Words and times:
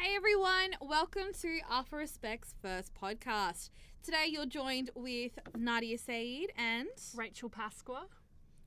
Hey 0.00 0.14
everyone, 0.14 0.76
welcome 0.80 1.32
to 1.42 1.58
R 1.68 1.82
for 1.82 1.98
Respect's 1.98 2.54
first 2.62 2.92
podcast. 2.94 3.70
Today 4.00 4.26
you're 4.28 4.46
joined 4.46 4.90
with 4.94 5.36
Nadia 5.56 5.98
Saeed 5.98 6.52
and 6.56 6.86
Rachael 7.16 7.50
Pasqua. 7.50 8.02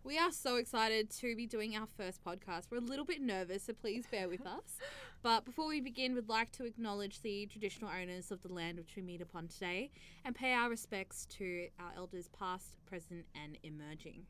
we 0.04 0.17
are 0.17 0.33
so 0.33 0.58
excited 0.58 1.10
to 1.22 1.33
be 1.38 1.47
doing 1.47 1.74
our 1.78 1.88
first 1.96 2.22
podcast. 2.22 2.63
We're 2.70 2.79
a 2.79 2.81
little 2.81 3.06
bit 3.06 3.22
nervous, 3.22 3.63
so 3.63 3.72
please 3.72 4.06
bear 4.12 4.28
with 4.28 4.46
us. 4.46 4.76
But 5.24 5.46
before 5.46 5.70
we 5.70 5.79
begin, 5.79 6.15
we'd 6.15 6.28
like 6.28 6.52
to 6.52 6.65
acknowledge 6.65 7.22
the 7.22 7.46
traditional 7.46 7.90
owners 7.90 8.29
of 8.29 8.42
the 8.42 8.52
land 8.52 8.78
which 8.78 8.98
we 8.98 9.02
meet 9.02 9.22
upon 9.22 9.48
today 9.48 9.90
and 10.26 10.36
pay 10.36 10.52
our 10.52 10.70
respects 10.70 11.26
to 11.38 11.70
our 11.79 11.94
elders 11.96 12.28
past, 12.38 12.76
present, 12.86 13.26
and 13.42 13.58
emerging. 13.63 14.26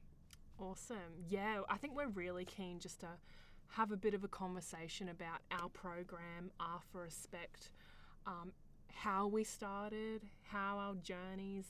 Awesome. 0.59 1.25
Yeah, 1.27 1.61
I 1.67 1.77
think 1.77 1.95
we're 1.95 2.09
really 2.09 2.45
keen 2.45 2.77
just 2.77 2.99
to 2.99 3.07
have 3.71 3.91
a 3.91 3.97
bit 3.97 4.13
of 4.13 4.23
a 4.23 4.27
conversation 4.27 5.09
about 5.09 5.39
our 5.51 5.69
program, 5.69 6.51
R 6.59 6.81
for 6.91 7.01
Respect, 7.01 7.71
um, 8.27 8.51
how 8.93 9.27
we 9.27 9.43
started, 9.43 10.23
how 10.43 10.77
our 10.77 10.95
journeys 10.95 11.65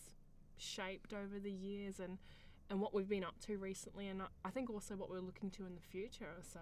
shaped 0.58 1.14
over 1.14 1.40
the 1.40 1.52
years, 1.52 2.00
and, 2.00 2.18
and 2.70 2.82
what 2.82 2.94
we've 2.94 3.10
been 3.10 3.24
up 3.24 3.40
to 3.46 3.58
recently, 3.58 4.08
and 4.08 4.22
I- 4.44 4.50
think 4.50 4.70
also 4.70 4.96
what 4.96 5.10
we're 5.10 5.20
looking 5.20 5.50
to 5.52 5.66
in 5.66 5.76
the 5.76 5.82
future. 5.82 6.34
So, 6.42 6.60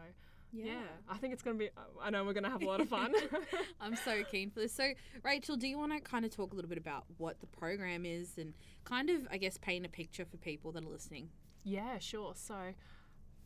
yeah, 0.51 0.81
I 1.07 1.17
think 1.17 1.33
it's 1.33 1.41
going 1.41 1.57
to 1.57 1.65
be, 1.65 1.69
I 2.01 2.09
know 2.09 2.23
we're 2.25 2.33
going 2.33 2.43
to 2.43 2.49
have 2.49 2.61
a 2.61 2.65
lot 2.65 2.81
of 2.81 2.89
fun. 2.89 3.13
I'm 3.81 3.95
so 3.95 4.23
keen 4.29 4.49
for 4.49 4.59
this. 4.59 4.73
So, 4.73 4.91
Rachael, 5.23 5.55
do 5.55 5.67
you 5.67 5.77
want 5.77 5.93
to 5.93 6.01
kind 6.01 6.25
of 6.25 6.31
talk 6.31 6.51
a 6.51 6.55
little 6.55 6.69
bit 6.69 6.77
about 6.77 7.05
what 7.17 7.39
the 7.39 7.47
program 7.47 8.05
is 8.05 8.37
and 8.37 8.53
kind 8.83 9.09
of, 9.09 9.27
I 9.31 9.37
guess, 9.37 9.57
paint 9.57 9.85
a 9.85 9.89
picture 9.89 10.25
for 10.25 10.37
people 10.37 10.71
that 10.73 10.83
are 10.83 10.89
listening? 10.89 11.29
Yeah, 11.63 11.97
sure. 11.99 12.33
So, 12.35 12.73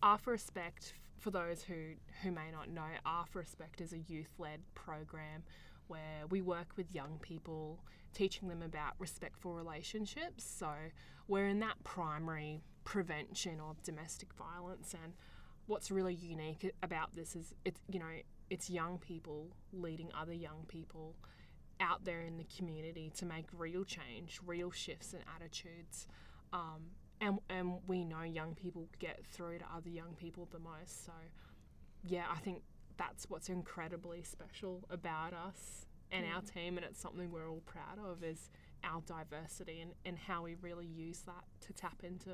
R 0.01 0.17
for 0.17 0.31
Respect, 0.31 0.93
for 1.19 1.31
those 1.31 1.63
who, 1.63 1.93
who 2.21 2.31
may 2.31 2.51
not 2.51 2.69
know, 2.69 2.83
for 3.31 3.39
Respect 3.39 3.81
is 3.81 3.93
a 3.93 3.99
youth 3.99 4.33
led 4.37 4.61
program 4.75 5.43
where 5.87 6.27
we 6.29 6.41
work 6.41 6.73
with 6.77 6.93
young 6.93 7.19
people, 7.21 7.79
teaching 8.13 8.47
them 8.47 8.61
about 8.61 8.93
respectful 8.99 9.53
relationships. 9.53 10.43
So, 10.43 10.69
we're 11.27 11.47
in 11.47 11.59
that 11.59 11.83
primary 11.83 12.61
prevention 12.83 13.59
of 13.59 13.81
domestic 13.83 14.33
violence. 14.33 14.93
And 15.03 15.13
what's 15.67 15.91
really 15.91 16.15
unique 16.15 16.71
about 16.81 17.15
this 17.15 17.35
is 17.35 17.53
it's, 17.65 17.79
you 17.89 17.99
know, 17.99 18.05
it's 18.49 18.69
young 18.69 18.97
people 18.97 19.47
leading 19.71 20.09
other 20.19 20.33
young 20.33 20.65
people 20.67 21.15
out 21.79 22.05
there 22.05 22.21
in 22.21 22.37
the 22.37 22.45
community 22.55 23.11
to 23.15 23.25
make 23.25 23.45
real 23.51 23.83
change, 23.83 24.39
real 24.45 24.71
shifts 24.71 25.13
in 25.13 25.19
attitudes. 25.35 26.07
Um, 26.51 26.91
and, 27.23 27.39
and 27.49 27.73
we 27.87 28.03
know 28.03 28.23
young 28.23 28.53
people 28.55 28.87
get 28.99 29.25
through 29.25 29.59
to 29.59 29.65
other 29.75 29.89
young 29.89 30.13
people 30.15 30.47
the 30.51 30.59
most. 30.59 31.05
So, 31.05 31.13
yeah, 32.05 32.25
I 32.31 32.37
think 32.39 32.61
that's 32.97 33.29
what's 33.29 33.49
incredibly 33.49 34.23
special 34.23 34.83
about 34.89 35.33
us 35.33 35.85
and 36.11 36.25
our 36.27 36.41
team, 36.41 36.77
and 36.77 36.85
it's 36.85 36.99
something 37.01 37.31
we're 37.31 37.49
all 37.49 37.63
proud 37.65 37.97
of 38.05 38.23
is 38.23 38.51
our 38.83 39.01
diversity 39.01 39.81
and, 39.81 39.91
and 40.05 40.17
how 40.17 40.43
we 40.43 40.55
really 40.61 40.85
use 40.85 41.21
that 41.21 41.43
to 41.65 41.73
tap 41.73 42.03
into, 42.03 42.29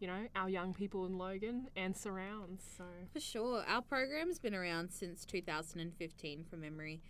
you 0.00 0.06
know, 0.06 0.26
our 0.34 0.48
young 0.48 0.72
people 0.72 1.04
in 1.04 1.18
Logan 1.18 1.68
and 1.76 1.94
surrounds. 1.94 2.64
So, 2.78 2.84
For 3.12 3.20
sure. 3.20 3.62
Our 3.68 3.82
program's 3.82 4.38
been 4.38 4.54
around 4.54 4.90
since 4.90 5.26
2015 5.26 6.44
from 6.48 6.60
memory. 6.62 7.02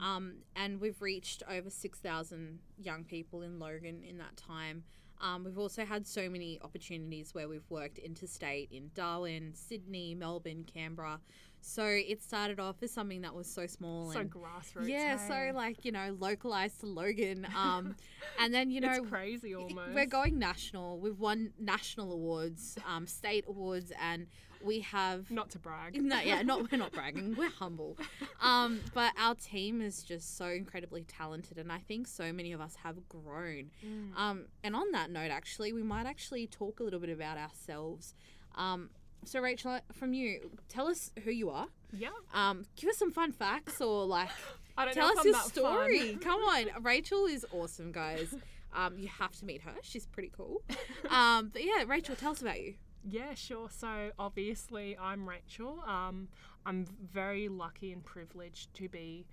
Um, 0.00 0.34
and 0.54 0.80
we've 0.80 1.00
reached 1.02 1.42
over 1.50 1.68
6,000 1.70 2.58
young 2.78 3.02
people 3.04 3.42
in 3.42 3.58
Logan 3.58 4.02
in 4.08 4.18
that 4.18 4.36
time. 4.36 4.84
Um, 5.20 5.44
we've 5.44 5.58
also 5.58 5.84
had 5.84 6.06
so 6.06 6.28
many 6.28 6.58
opportunities 6.62 7.34
where 7.34 7.48
we've 7.48 7.68
worked 7.68 7.98
interstate 7.98 8.70
in 8.72 8.90
Darwin, 8.94 9.52
Sydney, 9.54 10.14
Melbourne, 10.14 10.64
Canberra. 10.72 11.20
So 11.62 11.84
it 11.84 12.22
started 12.22 12.58
off 12.58 12.82
as 12.82 12.90
something 12.90 13.20
that 13.20 13.34
was 13.34 13.46
so 13.46 13.66
small 13.66 14.12
so 14.12 14.20
and 14.20 14.30
grassroots. 14.30 14.88
yeah, 14.88 15.18
hey? 15.18 15.50
so 15.52 15.56
like 15.56 15.84
you 15.84 15.92
know 15.92 16.16
localized 16.18 16.80
to 16.80 16.86
Logan. 16.86 17.46
Um, 17.60 17.96
and 18.38 18.54
then 18.54 18.70
you 18.70 18.80
know 18.80 18.92
it's 18.92 19.08
crazy 19.08 19.54
almost. 19.54 19.92
we're 19.92 20.06
going 20.06 20.38
national. 20.38 20.98
We've 20.98 21.18
won 21.18 21.52
national 21.58 22.12
awards, 22.12 22.78
um, 22.88 23.06
state 23.06 23.44
awards, 23.46 23.92
and 24.00 24.26
we 24.62 24.80
have 24.80 25.30
Not 25.30 25.50
to 25.50 25.58
brag. 25.58 26.00
no, 26.02 26.20
yeah, 26.20 26.42
not 26.42 26.70
we're 26.70 26.78
not 26.78 26.92
bragging. 26.98 27.34
We're 27.36 27.50
humble, 27.50 27.96
um, 28.40 28.80
but 28.94 29.12
our 29.18 29.34
team 29.34 29.80
is 29.80 30.02
just 30.02 30.36
so 30.36 30.46
incredibly 30.46 31.04
talented, 31.04 31.58
and 31.58 31.70
I 31.72 31.78
think 31.78 32.06
so 32.06 32.32
many 32.32 32.52
of 32.52 32.60
us 32.60 32.76
have 32.82 33.08
grown. 33.08 33.70
Mm. 33.84 34.16
Um, 34.16 34.44
and 34.62 34.74
on 34.76 34.90
that 34.92 35.10
note, 35.10 35.30
actually, 35.30 35.72
we 35.72 35.82
might 35.82 36.06
actually 36.06 36.46
talk 36.46 36.80
a 36.80 36.82
little 36.82 37.00
bit 37.00 37.10
about 37.10 37.38
ourselves. 37.38 38.14
Um, 38.56 38.90
so, 39.24 39.40
Rachael, 39.40 39.80
from 39.92 40.14
you, 40.14 40.50
tell 40.68 40.86
us 40.88 41.10
who 41.24 41.30
you 41.30 41.50
are. 41.50 41.66
Yeah. 41.92 42.08
Um, 42.32 42.64
give 42.76 42.88
us 42.90 42.96
some 42.96 43.10
fun 43.12 43.32
facts, 43.32 43.80
or 43.80 44.04
like 44.06 44.30
I 44.78 44.86
don't 44.86 44.94
tell 44.94 45.18
us 45.18 45.24
your 45.24 45.34
story. 45.34 46.18
Come 46.22 46.40
on, 46.42 46.66
Rachael 46.82 47.26
is 47.26 47.44
awesome, 47.52 47.92
guys. 47.92 48.34
Um, 48.74 48.98
you 48.98 49.08
have 49.08 49.36
to 49.40 49.44
meet 49.44 49.62
her. 49.62 49.74
She's 49.82 50.06
pretty 50.06 50.30
cool. 50.36 50.62
Um, 51.08 51.50
but 51.52 51.64
yeah, 51.64 51.82
Rachael, 51.86 52.14
tell 52.14 52.30
us 52.32 52.40
about 52.40 52.60
you. 52.60 52.74
Yeah, 53.08 53.34
sure. 53.34 53.68
So 53.70 54.10
obviously, 54.18 54.96
I'm 54.98 55.28
Rachael. 55.28 55.82
Um, 55.86 56.28
I'm 56.66 56.86
very 57.12 57.48
lucky 57.48 57.92
and 57.92 58.04
privileged 58.04 58.74
to 58.74 58.88
be 58.88 59.26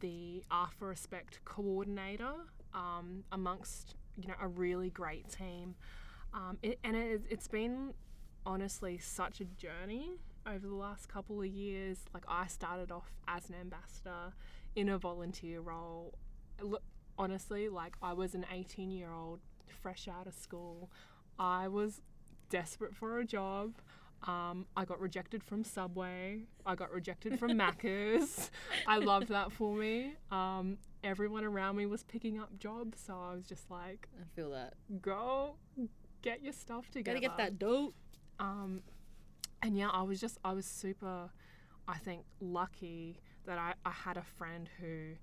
the 0.00 0.42
for 0.78 0.88
Respect 0.88 1.40
coordinator 1.44 2.34
um, 2.74 3.24
amongst 3.32 3.94
you 4.16 4.28
know 4.28 4.34
a 4.40 4.48
really 4.48 4.90
great 4.90 5.28
team, 5.30 5.74
um, 6.34 6.58
it, 6.62 6.78
and 6.84 6.94
it, 6.96 7.22
it's 7.30 7.48
been 7.48 7.94
honestly 8.44 8.98
such 8.98 9.40
a 9.40 9.44
journey 9.44 10.10
over 10.46 10.66
the 10.66 10.74
last 10.74 11.08
couple 11.08 11.40
of 11.40 11.46
years. 11.46 11.98
Like 12.12 12.24
I 12.28 12.46
started 12.46 12.92
off 12.92 13.10
as 13.26 13.48
an 13.48 13.54
ambassador 13.54 14.34
in 14.76 14.90
a 14.90 14.98
volunteer 14.98 15.60
role. 15.60 16.12
Look, 16.60 16.82
honestly, 17.18 17.68
like 17.70 17.94
I 18.02 18.12
was 18.12 18.34
an 18.34 18.44
18 18.52 18.90
year 18.90 19.12
old 19.12 19.40
fresh 19.80 20.08
out 20.08 20.26
of 20.26 20.34
school. 20.34 20.90
I 21.38 21.68
was 21.68 22.02
desperate 22.54 22.94
for 22.94 23.18
a 23.18 23.24
job. 23.24 23.72
Um, 24.28 24.66
I 24.76 24.84
got 24.84 25.00
rejected 25.00 25.42
from 25.42 25.64
Subway. 25.64 26.44
I 26.64 26.76
got 26.76 26.92
rejected 26.92 27.36
from 27.36 27.50
Macca's. 27.62 28.52
I 28.86 28.98
loved 28.98 29.28
that 29.30 29.50
for 29.50 29.74
me. 29.74 30.12
Um, 30.30 30.78
everyone 31.02 31.44
around 31.44 31.74
me 31.76 31.86
was 31.86 32.04
picking 32.04 32.38
up 32.38 32.56
jobs, 32.56 33.02
so 33.04 33.12
I 33.12 33.34
was 33.34 33.44
just 33.44 33.68
like, 33.72 34.06
I 34.20 34.24
feel 34.36 34.50
that. 34.52 34.74
go 35.02 35.56
get 36.22 36.44
your 36.44 36.52
stuff 36.52 36.88
together. 36.92 37.18
Gotta 37.18 37.28
get 37.28 37.36
that 37.38 37.58
dope. 37.58 37.94
Um, 38.38 38.82
and 39.60 39.76
yeah, 39.76 39.88
I 39.88 40.02
was 40.02 40.20
just, 40.20 40.38
I 40.44 40.52
was 40.52 40.64
super, 40.64 41.28
I 41.88 41.98
think, 41.98 42.22
lucky 42.40 43.20
that 43.46 43.58
I, 43.58 43.74
I 43.84 43.90
had 43.90 44.16
a 44.16 44.22
friend 44.22 44.70
who 44.80 45.16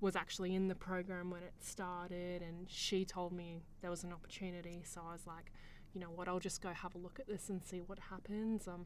was 0.00 0.16
actually 0.16 0.54
in 0.56 0.66
the 0.66 0.74
program 0.74 1.30
when 1.30 1.44
it 1.44 1.54
started, 1.60 2.42
and 2.42 2.68
she 2.68 3.04
told 3.04 3.32
me 3.32 3.62
there 3.82 3.90
was 3.90 4.02
an 4.02 4.12
opportunity. 4.12 4.82
So 4.84 5.00
I 5.08 5.12
was 5.12 5.28
like, 5.28 5.52
you 5.96 6.02
know 6.02 6.10
what, 6.14 6.28
I'll 6.28 6.38
just 6.38 6.60
go 6.60 6.68
have 6.74 6.94
a 6.94 6.98
look 6.98 7.18
at 7.18 7.26
this 7.26 7.48
and 7.48 7.64
see 7.64 7.80
what 7.80 7.98
happens. 7.98 8.68
Um, 8.68 8.84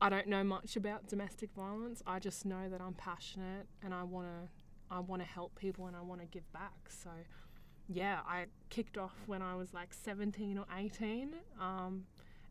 I 0.00 0.08
don't 0.08 0.26
know 0.26 0.42
much 0.42 0.74
about 0.74 1.06
domestic 1.06 1.50
violence. 1.54 2.02
I 2.04 2.18
just 2.18 2.44
know 2.44 2.68
that 2.68 2.80
I'm 2.80 2.94
passionate 2.94 3.68
and 3.80 3.94
I 3.94 4.02
want 4.02 4.26
to, 4.26 4.48
I 4.90 4.98
want 4.98 5.22
to 5.22 5.28
help 5.28 5.54
people 5.54 5.86
and 5.86 5.94
I 5.94 6.00
want 6.00 6.20
to 6.20 6.26
give 6.26 6.52
back. 6.52 6.88
So 6.88 7.10
yeah, 7.88 8.22
I 8.26 8.46
kicked 8.70 8.98
off 8.98 9.14
when 9.26 9.40
I 9.40 9.54
was 9.54 9.72
like 9.72 9.94
17 9.94 10.58
or 10.58 10.66
18. 10.76 11.32
Um, 11.60 12.06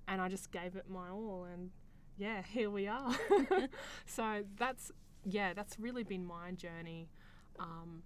and 0.08 0.22
I 0.22 0.30
just 0.30 0.54
gave 0.54 0.78
it 0.78 0.86
my 0.90 1.10
all 1.10 1.46
and 1.52 1.72
yeah, 2.18 2.44
here 2.50 2.70
we 2.70 2.88
are. 2.88 3.14
so 4.06 4.46
that's 4.58 4.90
yeah, 5.26 5.54
that's 5.54 5.78
really 5.78 6.04
been 6.04 6.26
my 6.26 6.52
journey 6.52 7.10
um, 7.60 8.04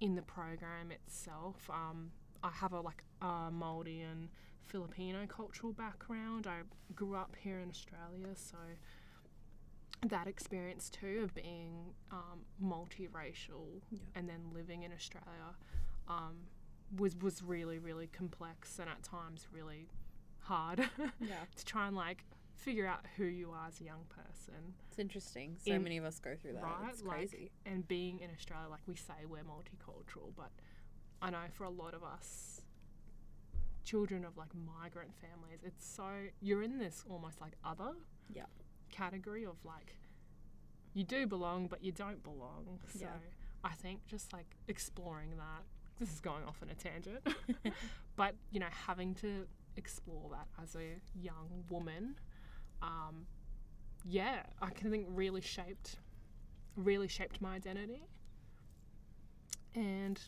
in 0.00 0.14
the 0.14 0.22
program 0.22 0.92
itself. 0.92 1.68
Um, 1.68 2.12
I 2.44 2.50
have 2.50 2.72
a 2.72 2.80
like 2.80 3.02
a 3.20 3.50
Māori 3.50 4.04
and 4.08 4.28
Filipino 4.66 5.26
cultural 5.26 5.72
background. 5.72 6.46
I 6.46 6.60
grew 6.94 7.14
up 7.14 7.34
here 7.42 7.58
in 7.60 7.68
Australia, 7.70 8.34
so 8.34 8.56
that 10.06 10.26
experience 10.26 10.88
too 10.88 11.20
of 11.24 11.34
being 11.34 11.92
um, 12.10 12.40
multiracial 12.62 13.80
Yeah. 13.90 13.98
and 14.14 14.28
then 14.28 14.40
living 14.54 14.82
in 14.82 14.92
Australia 14.92 15.54
um, 16.08 16.36
was 16.96 17.14
was 17.16 17.42
really 17.42 17.78
really 17.78 18.06
complex 18.06 18.78
and 18.78 18.88
at 18.88 19.02
times 19.02 19.46
really 19.52 19.88
hard 20.40 20.78
Yeah. 21.20 21.34
to 21.54 21.64
try 21.64 21.86
and 21.86 21.94
like 21.96 22.24
figure 22.54 22.86
out 22.86 23.04
who 23.16 23.24
you 23.24 23.50
are 23.50 23.68
as 23.68 23.80
a 23.80 23.84
young 23.84 24.04
person 24.08 24.74
It's 24.88 24.98
interesting. 24.98 25.56
So 25.64 25.72
In- 25.72 25.82
many 25.82 25.98
of 25.98 26.04
us 26.04 26.18
go 26.18 26.34
through 26.34 26.54
that. 26.54 26.62
right 26.62 26.88
It's 26.90 27.02
like 27.02 27.16
crazy. 27.18 27.50
and 27.66 27.86
being 27.86 28.20
in 28.20 28.30
Australia 28.30 28.68
like 28.70 28.80
we 28.86 28.96
say 28.96 29.12
we're 29.28 29.42
multicultural 29.44 30.30
but 30.34 30.50
I 31.22 31.28
know 31.30 31.44
for 31.52 31.64
a 31.64 31.70
lot 31.70 31.92
of 31.92 32.02
us 32.02 32.59
children 33.90 34.24
of 34.24 34.36
like 34.36 34.50
migrant 34.54 35.10
families 35.20 35.58
it's 35.64 35.84
so 35.86 36.04
you're 36.40 36.62
in 36.62 36.78
this 36.78 37.04
almost 37.10 37.40
like 37.40 37.54
other 37.64 37.92
Yeah. 38.32 38.44
category 38.90 39.44
of 39.44 39.56
like 39.64 39.96
you 40.94 41.02
do 41.04 41.26
belong 41.26 41.66
but 41.66 41.82
you 41.82 41.90
don't 41.92 42.22
belong 42.22 42.78
so 42.92 42.98
Yeah. 43.00 43.16
I 43.64 43.70
think 43.82 44.06
just 44.06 44.32
like 44.32 44.50
exploring 44.68 45.30
that 45.38 45.62
this 45.98 46.12
is 46.12 46.20
going 46.20 46.44
off 46.44 46.58
on 46.62 46.68
a 46.70 46.74
tangent 46.74 47.20
but 48.16 48.34
you 48.52 48.60
know 48.60 48.72
having 48.86 49.14
to 49.16 49.46
explore 49.76 50.30
that 50.30 50.46
as 50.62 50.76
a 50.76 50.88
young 51.14 51.64
woman 51.68 52.14
um, 52.82 53.26
yeah 54.04 54.42
I 54.62 54.70
can 54.70 54.90
think 54.92 55.06
really 55.10 55.40
shaped 55.40 55.96
really 56.76 57.08
shaped 57.08 57.40
my 57.40 57.54
identity 57.56 58.02
and 59.74 60.20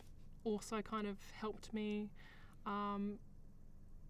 also 0.43 0.81
kind 0.81 1.07
of 1.07 1.17
helped 1.39 1.73
me 1.73 2.09
um, 2.65 3.19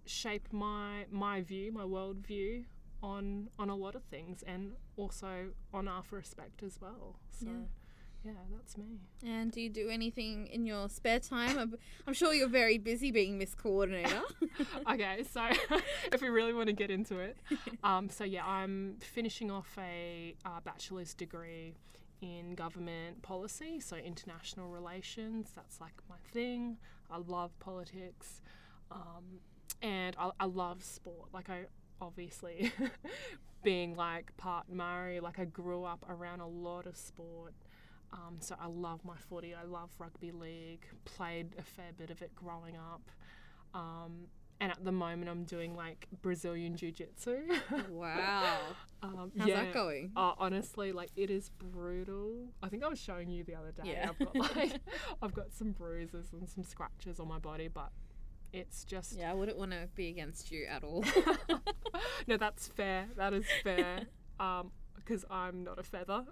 shape 0.06 0.48
my 0.52 1.06
my 1.12 1.42
view, 1.42 1.72
my 1.72 1.86
world 1.86 2.18
view 2.18 2.66
on 3.02 3.50
on 3.60 3.70
a 3.70 3.76
lot 3.76 3.96
of 3.96 4.04
things, 4.04 4.44
and 4.46 4.74
also 4.98 5.50
on 5.74 5.88
R 5.88 6.04
for 6.04 6.18
Respect 6.18 6.64
as 6.64 6.80
well. 6.82 7.20
So. 7.32 7.48
Yeah. 7.48 7.66
Yeah, 8.26 8.32
that's 8.56 8.78
me. 8.78 9.02
And 9.26 9.52
do 9.52 9.60
you 9.60 9.70
do 9.70 9.90
anything 9.90 10.48
in 10.48 10.66
your 10.66 10.88
spare 10.88 11.20
time? 11.20 11.60
I'm, 11.60 11.76
I'm 12.08 12.14
sure 12.14 12.34
you're 12.34 12.48
very 12.48 12.78
busy 12.78 13.12
being 13.12 13.38
Miss 13.38 13.54
Coordinator. 13.54 14.22
okay, 14.90 15.26
so 15.30 15.46
if 16.14 16.22
we 16.22 16.30
really 16.30 16.54
want 16.54 16.68
to 16.68 16.74
get 16.74 16.90
into 16.90 17.20
it, 17.20 17.36
um, 17.84 18.10
so 18.10 18.24
yeah, 18.24 18.46
I'm 18.46 18.96
finishing 19.02 19.52
off 19.52 19.78
a 19.78 20.36
uh, 20.46 20.62
bachelor's 20.64 21.14
degree 21.14 21.76
in 22.22 22.56
government 22.56 23.22
policy, 23.24 23.82
so 23.82 23.98
international 23.98 24.70
relations. 24.70 25.52
That's 25.54 25.82
like 25.82 25.96
my 26.10 26.16
thing. 26.32 26.78
I 27.12 27.18
love 27.18 27.52
politics, 27.60 28.42
um, 28.90 29.42
and 29.82 30.16
I, 30.18 30.32
I 30.40 30.46
love 30.46 30.84
sport. 30.84 31.30
Like 31.34 31.50
I 31.50 31.66
obviously 32.02 32.72
being 33.64 33.96
like 33.96 34.36
part 34.38 34.66
Maori, 34.70 35.20
like 35.20 35.40
I 35.40 35.46
grew 35.46 35.84
up 35.84 36.06
around 36.10 36.42
a 36.42 36.48
lot 36.48 36.86
of 36.86 36.98
sport. 36.98 37.54
Um, 38.12 38.38
so 38.40 38.56
I 38.62 38.68
love 38.68 39.04
my 39.04 39.16
footy. 39.30 39.56
I 39.56 39.64
love 39.64 39.90
rugby 39.98 40.32
league. 40.32 40.86
Played 41.06 41.56
a 41.58 41.64
fair 41.64 41.92
bit 41.98 42.12
of 42.12 42.22
it 42.22 42.36
growing 42.36 42.76
up. 42.76 43.10
Um, 43.74 44.28
and 44.60 44.72
at 44.72 44.86
the 44.86 44.92
moment, 44.92 45.30
I'm 45.30 45.44
doing 45.44 45.76
like 45.76 46.08
Brazilian 46.22 46.78
Jiu 46.78 46.92
Jitsu. 46.92 47.40
wow. 47.90 48.60
um, 49.02 49.32
How's 49.38 49.48
yeah. 49.48 49.64
that 49.66 49.74
going? 49.74 50.12
Uh, 50.16 50.34
honestly, 50.38 50.92
like 50.92 51.10
it 51.16 51.30
is 51.30 51.50
brutal. 51.50 52.48
I 52.62 52.70
think 52.70 52.84
I 52.84 52.88
was 52.88 53.00
showing 53.00 53.30
you 53.30 53.44
the 53.44 53.56
other 53.56 53.72
day. 53.72 53.92
Yeah. 53.92 54.10
I've 54.10 54.20
got 54.20 54.36
like 54.36 54.80
I've 55.22 55.34
got 55.34 55.52
some 55.52 55.72
bruises 55.72 56.28
and 56.32 56.48
some 56.48 56.64
scratches 56.64 57.20
on 57.20 57.28
my 57.28 57.40
body, 57.40 57.68
but 57.68 57.90
it's 58.54 58.84
just 58.86 59.18
Yeah, 59.18 59.32
I 59.32 59.34
wouldn't 59.34 59.58
want 59.58 59.72
to 59.72 59.88
be 59.96 60.10
against 60.10 60.52
you 60.52 60.66
at 60.66 60.84
all. 60.84 61.04
no, 62.28 62.38
that's 62.38 62.68
fair. 62.68 63.08
That 63.18 63.34
is 63.34 63.46
fair. 63.64 64.02
Um, 64.40 64.72
because 64.96 65.24
I'm 65.30 65.64
not 65.64 65.78
a 65.78 65.84
feather. 65.84 66.24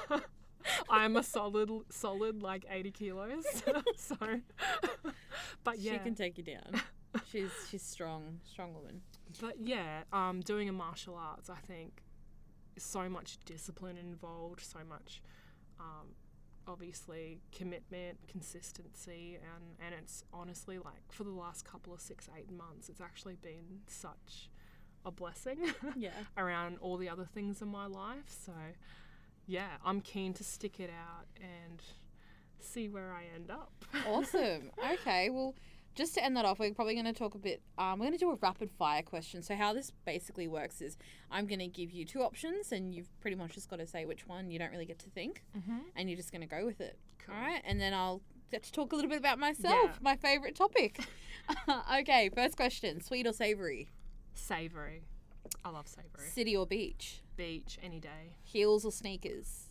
I'm 0.90 1.16
a 1.16 1.22
solid, 1.22 1.70
solid 1.90 2.42
like 2.42 2.66
80 2.68 2.90
kilos. 2.90 3.44
so, 3.96 4.16
but 5.64 5.78
yeah, 5.78 5.92
She 5.94 5.98
can 6.00 6.14
take 6.14 6.36
you 6.38 6.44
down. 6.44 6.80
She's 7.30 7.50
she's 7.70 7.82
strong, 7.82 8.40
strong 8.44 8.74
woman. 8.74 9.00
but 9.40 9.54
yeah, 9.58 10.02
um, 10.12 10.40
doing 10.42 10.68
a 10.68 10.72
martial 10.72 11.14
arts, 11.16 11.48
I 11.48 11.56
think, 11.66 12.02
so 12.76 13.08
much 13.08 13.38
discipline 13.46 13.96
involved, 13.96 14.60
so 14.60 14.80
much, 14.86 15.22
um, 15.80 16.08
obviously 16.68 17.40
commitment, 17.50 18.18
consistency, 18.28 19.36
and 19.42 19.64
and 19.84 19.94
it's 20.00 20.24
honestly 20.32 20.78
like 20.78 21.10
for 21.10 21.24
the 21.24 21.30
last 21.30 21.64
couple 21.64 21.92
of 21.94 22.00
six, 22.00 22.28
eight 22.38 22.50
months, 22.50 22.88
it's 22.88 23.00
actually 23.00 23.36
been 23.36 23.80
such 23.86 24.50
a 25.04 25.10
blessing. 25.10 25.58
Yeah. 25.96 26.10
around 26.36 26.78
all 26.80 26.96
the 26.96 27.08
other 27.08 27.24
things 27.24 27.62
in 27.62 27.68
my 27.68 27.86
life. 27.86 28.26
So, 28.28 28.52
yeah, 29.46 29.68
I'm 29.84 30.00
keen 30.00 30.34
to 30.34 30.44
stick 30.44 30.78
it 30.80 30.90
out 30.90 31.26
and 31.40 31.80
see 32.60 32.88
where 32.88 33.12
I 33.12 33.24
end 33.34 33.50
up. 33.50 33.72
Awesome. 34.06 34.70
Okay, 34.94 35.30
well, 35.30 35.54
just 35.94 36.14
to 36.14 36.24
end 36.24 36.36
that 36.36 36.44
off, 36.44 36.58
we're 36.58 36.72
probably 36.74 36.94
going 36.94 37.06
to 37.06 37.12
talk 37.12 37.34
a 37.34 37.38
bit. 37.38 37.60
Um, 37.76 37.98
we're 37.98 38.06
going 38.06 38.12
to 38.12 38.18
do 38.18 38.30
a 38.30 38.36
rapid 38.36 38.70
fire 38.70 39.02
question. 39.02 39.42
So, 39.42 39.54
how 39.56 39.72
this 39.72 39.90
basically 40.04 40.46
works 40.46 40.80
is 40.80 40.96
I'm 41.30 41.46
going 41.46 41.58
to 41.58 41.66
give 41.68 41.90
you 41.90 42.04
two 42.04 42.22
options, 42.22 42.70
and 42.72 42.94
you've 42.94 43.08
pretty 43.20 43.36
much 43.36 43.54
just 43.54 43.68
got 43.68 43.80
to 43.80 43.86
say 43.86 44.04
which 44.04 44.26
one. 44.26 44.50
You 44.50 44.58
don't 44.58 44.70
really 44.70 44.86
get 44.86 44.98
to 45.00 45.10
think, 45.10 45.42
Mm-hmm. 45.58 45.78
and 45.96 46.08
you're 46.08 46.16
just 46.16 46.30
going 46.32 46.42
to 46.42 46.46
go 46.46 46.64
with 46.64 46.80
it. 46.80 46.98
Cool. 47.24 47.34
All 47.34 47.40
right, 47.40 47.62
and 47.64 47.80
then 47.80 47.92
I'll 47.94 48.22
get 48.50 48.62
to 48.62 48.72
talk 48.72 48.92
a 48.92 48.96
little 48.96 49.10
bit 49.10 49.18
about 49.18 49.38
myself, 49.38 49.74
Yeah. 49.84 49.92
my 50.00 50.16
favorite 50.16 50.54
topic. 50.54 51.00
okay, 52.00 52.30
first 52.34 52.56
question 52.56 53.00
sweet 53.02 53.26
or 53.26 53.32
savory? 53.32 53.88
Savory. 54.34 55.02
I 55.64 55.70
love 55.70 55.88
savory. 55.88 56.28
City 56.32 56.56
or 56.56 56.66
beach? 56.66 57.22
Beach 57.36 57.78
any 57.82 57.98
day. 58.00 58.36
Heels 58.44 58.84
or 58.84 58.92
sneakers? 58.92 59.70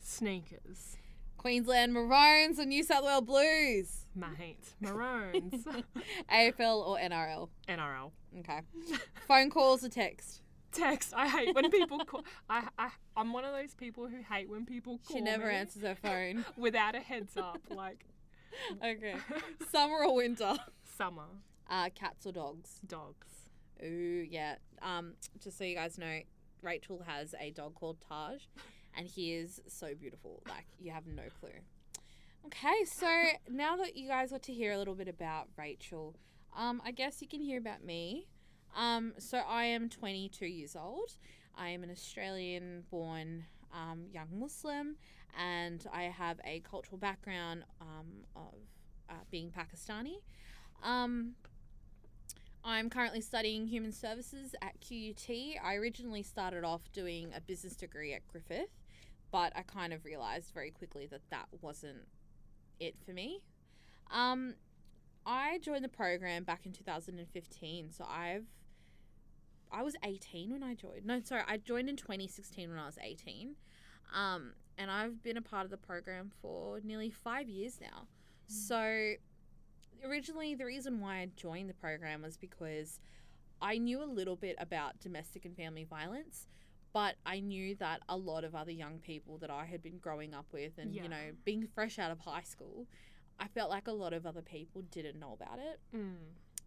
Sneakers. 0.00 0.96
Queensland 1.38 1.92
Maroons 1.94 2.58
or 2.58 2.66
New 2.66 2.82
South 2.82 3.04
Wales 3.04 3.24
Blues? 3.24 4.04
Mate. 4.14 4.74
Maroons. 4.80 5.64
AFL 6.32 6.86
or 6.86 6.98
NRL? 6.98 7.48
NRL. 7.68 8.10
Okay. 8.40 8.60
Phone 9.26 9.48
calls 9.48 9.84
or 9.84 9.88
text? 9.88 10.42
Text. 10.72 11.14
I 11.16 11.28
hate 11.28 11.54
when 11.54 11.70
people 11.70 11.98
call. 12.00 12.24
I, 12.50 12.68
I, 12.78 12.90
I'm 13.16 13.32
one 13.32 13.44
of 13.44 13.52
those 13.54 13.74
people 13.74 14.06
who 14.06 14.18
hate 14.22 14.50
when 14.50 14.66
people 14.66 14.98
call 15.06 15.16
She 15.16 15.22
never 15.22 15.48
answers 15.48 15.82
her 15.82 15.94
phone. 15.94 16.44
without 16.58 16.94
a 16.94 17.00
heads 17.00 17.36
up. 17.36 17.60
Like, 17.70 18.04
Okay. 18.84 19.14
Summer 19.72 20.04
or 20.04 20.16
winter? 20.16 20.54
summer. 20.96 21.26
Uh, 21.70 21.88
cats 21.94 22.26
or 22.26 22.32
dogs? 22.32 22.80
Dogs. 22.86 23.28
Ooh, 23.84 24.26
yeah. 24.28 24.56
Um, 24.82 25.14
just 25.42 25.56
so 25.58 25.64
you 25.64 25.76
guys 25.76 25.96
know, 25.98 26.20
Rachael 26.62 27.02
has 27.06 27.34
a 27.40 27.50
dog 27.50 27.74
called 27.76 27.98
Taj, 28.00 28.42
and 28.96 29.06
he 29.06 29.34
is 29.34 29.60
so 29.68 29.94
beautiful. 29.94 30.42
Like 30.48 30.66
you 30.78 30.90
have 30.92 31.06
no 31.06 31.24
clue. 31.40 31.50
Okay, 32.46 32.84
so 32.84 33.06
now 33.50 33.76
that 33.76 33.96
you 33.96 34.08
guys 34.08 34.30
got 34.30 34.42
to 34.44 34.52
hear 34.52 34.72
a 34.72 34.78
little 34.78 34.94
bit 34.94 35.08
about 35.08 35.48
Rachael, 35.56 36.14
um, 36.56 36.80
I 36.84 36.92
guess 36.92 37.20
you 37.20 37.28
can 37.28 37.40
hear 37.40 37.58
about 37.58 37.84
me. 37.84 38.26
Um, 38.76 39.12
so 39.18 39.38
I 39.38 39.64
am 39.64 39.88
22 39.88 40.46
years 40.46 40.76
old. 40.76 41.16
I 41.56 41.68
am 41.70 41.82
an 41.82 41.90
Australian-born 41.90 43.44
um, 43.74 44.04
young 44.12 44.28
Muslim, 44.32 44.96
and 45.38 45.84
I 45.92 46.04
have 46.04 46.40
a 46.44 46.60
cultural 46.60 46.98
background 46.98 47.64
um, 47.80 48.24
of 48.36 48.54
uh, 49.10 49.14
being 49.30 49.50
Pakistani. 49.50 50.22
Um, 50.82 51.34
I'm 52.68 52.90
currently 52.90 53.22
studying 53.22 53.66
human 53.66 53.92
services 53.92 54.54
at 54.60 54.74
QUT. 54.86 55.30
I 55.64 55.76
originally 55.76 56.22
started 56.22 56.64
off 56.64 56.82
doing 56.92 57.32
a 57.34 57.40
business 57.40 57.74
degree 57.74 58.12
at 58.12 58.28
Griffith, 58.28 58.68
but 59.32 59.54
I 59.56 59.62
kind 59.62 59.94
of 59.94 60.04
realized 60.04 60.52
very 60.52 60.70
quickly 60.70 61.06
that 61.06 61.22
that 61.30 61.46
wasn't 61.62 62.06
it 62.78 62.94
for 63.02 63.12
me. 63.12 63.40
Um, 64.10 64.54
I 65.24 65.60
joined 65.62 65.82
the 65.82 65.88
program 65.88 66.44
back 66.44 66.66
in 66.66 66.72
2015, 66.72 67.90
so 67.90 68.04
I've 68.06 68.44
I 69.72 69.82
was 69.82 69.96
18 70.04 70.50
when 70.52 70.62
I 70.62 70.74
joined. 70.74 71.06
No, 71.06 71.22
sorry, 71.24 71.44
I 71.48 71.56
joined 71.56 71.88
in 71.88 71.96
2016 71.96 72.68
when 72.68 72.78
I 72.78 72.84
was 72.84 72.98
18. 73.02 73.54
Um, 74.14 74.52
and 74.76 74.90
I've 74.90 75.22
been 75.22 75.38
a 75.38 75.42
part 75.42 75.64
of 75.64 75.70
the 75.70 75.78
program 75.78 76.32
for 76.42 76.80
nearly 76.84 77.08
five 77.08 77.48
years 77.48 77.78
now. 77.80 78.08
So 78.46 79.14
originally 80.04 80.54
the 80.54 80.64
reason 80.64 81.00
why 81.00 81.18
I 81.18 81.28
joined 81.36 81.68
the 81.68 81.74
program 81.74 82.22
was 82.22 82.36
because 82.36 83.00
I 83.60 83.78
knew 83.78 84.02
a 84.02 84.06
little 84.06 84.36
bit 84.36 84.56
about 84.58 85.00
domestic 85.00 85.44
and 85.44 85.56
family 85.56 85.84
violence, 85.84 86.46
but 86.92 87.16
I 87.26 87.40
knew 87.40 87.74
that 87.76 88.00
a 88.08 88.16
lot 88.16 88.44
of 88.44 88.54
other 88.54 88.70
young 88.70 88.98
people 88.98 89.38
that 89.38 89.50
I 89.50 89.64
had 89.66 89.82
been 89.82 89.98
growing 89.98 90.34
up 90.34 90.46
with 90.52 90.78
and 90.78 90.94
Yeah. 90.94 91.02
you 91.04 91.08
know 91.08 91.32
being 91.44 91.66
fresh 91.66 91.98
out 91.98 92.10
of 92.10 92.20
high 92.20 92.42
school, 92.42 92.86
I 93.38 93.48
felt 93.48 93.70
like 93.70 93.86
a 93.88 93.92
lot 93.92 94.12
of 94.12 94.26
other 94.26 94.42
people 94.42 94.82
didn't 94.82 95.18
know 95.18 95.32
about 95.32 95.58
it, 95.58 95.80
Mm. 95.94 96.16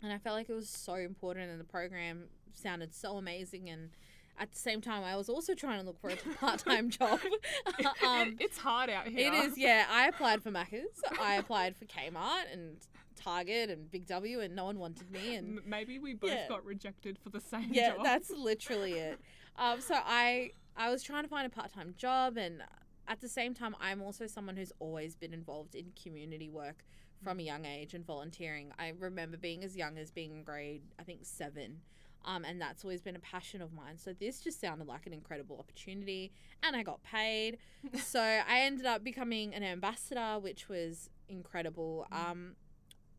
and 0.02 0.14
I 0.14 0.18
felt 0.18 0.36
like 0.36 0.50
it 0.50 0.54
was 0.54 0.70
so 0.70 0.96
important 0.96 1.50
and 1.50 1.60
the 1.60 1.64
program 1.66 2.30
sounded 2.54 2.94
so 2.94 3.18
amazing 3.18 3.70
and 3.70 3.92
at 4.40 4.52
the 4.52 4.58
same 4.58 4.82
time 4.82 5.04
I 5.04 5.16
was 5.16 5.30
also 5.30 5.54
trying 5.54 5.80
to 5.80 5.86
look 5.86 6.00
for 6.00 6.10
a 6.10 6.16
part-time 6.40 6.90
job. 6.90 7.20
um, 8.06 8.36
it's 8.40 8.58
hard 8.58 8.90
out 8.90 9.08
here. 9.08 9.32
it 9.32 9.34
is, 9.34 9.58
yeah. 9.58 9.86
I 9.90 10.08
applied 10.08 10.42
for 10.44 10.52
Macca's. 10.52 11.02
I 11.22 11.36
applied 11.36 11.76
for 11.78 11.86
Kmart 11.86 12.52
and 12.52 12.78
Target 13.16 13.70
and 13.70 13.90
Big 13.92 14.08
W, 14.08 14.40
and 14.40 14.56
no 14.56 14.66
one 14.66 14.80
wanted 14.80 15.12
me. 15.12 15.36
And 15.36 15.60
Maybe 15.66 16.00
we 16.00 16.14
both 16.14 16.32
Yeah. 16.32 16.48
got 16.48 16.66
rejected 16.66 17.18
for 17.24 17.30
the 17.30 17.40
same 17.42 17.70
yeah, 17.72 17.96
job. 17.96 18.04
that's 18.04 18.30
literally 18.32 18.94
it. 18.94 19.20
Um, 19.58 19.82
so 19.82 19.96
I 19.98 20.52
I 20.76 20.90
was 20.90 21.04
trying 21.04 21.24
to 21.24 21.30
find 21.30 21.46
a 21.46 21.50
part 21.50 21.72
time 21.74 21.94
job, 21.98 22.38
and 22.38 22.64
at 23.08 23.20
the 23.22 23.28
same 23.28 23.54
time, 23.54 23.76
I'm 23.80 24.02
also 24.02 24.26
someone 24.26 24.56
who's 24.56 24.72
always 24.80 25.16
been 25.16 25.34
involved 25.34 25.76
in 25.76 25.92
community 26.02 26.50
work 26.50 26.86
from 27.24 27.40
a 27.40 27.44
young 27.44 27.66
age 27.66 27.94
and 27.94 28.06
volunteering. 28.06 28.72
I 28.80 28.94
remember 28.98 29.38
being 29.38 29.64
as 29.64 29.76
young 29.76 29.98
as 30.00 30.10
being 30.10 30.32
in 30.32 30.44
grade, 30.44 30.82
I 30.98 31.04
think 31.04 31.20
seven. 31.24 31.82
Um, 32.24 32.46
and 32.46 32.62
that's 32.62 32.84
always 32.84 33.02
been 33.02 33.16
a 33.16 33.20
passion 33.20 33.62
of 33.62 33.74
mine. 33.74 33.98
So 33.98 34.14
this 34.14 34.40
just 34.40 34.62
sounded 34.62 34.88
like 34.88 35.08
an 35.08 35.14
incredible 35.14 35.58
opportunity, 35.58 36.32
and 36.62 36.76
I 36.76 36.84
got 36.84 37.02
paid. 37.04 37.58
so 38.04 38.22
I 38.22 38.62
ended 38.62 38.86
up 38.86 39.04
becoming 39.04 39.54
an 39.54 39.64
ambassador, 39.64 40.38
which 40.40 40.70
was 40.70 41.10
incredible. 41.28 42.06
Um, 42.12 42.56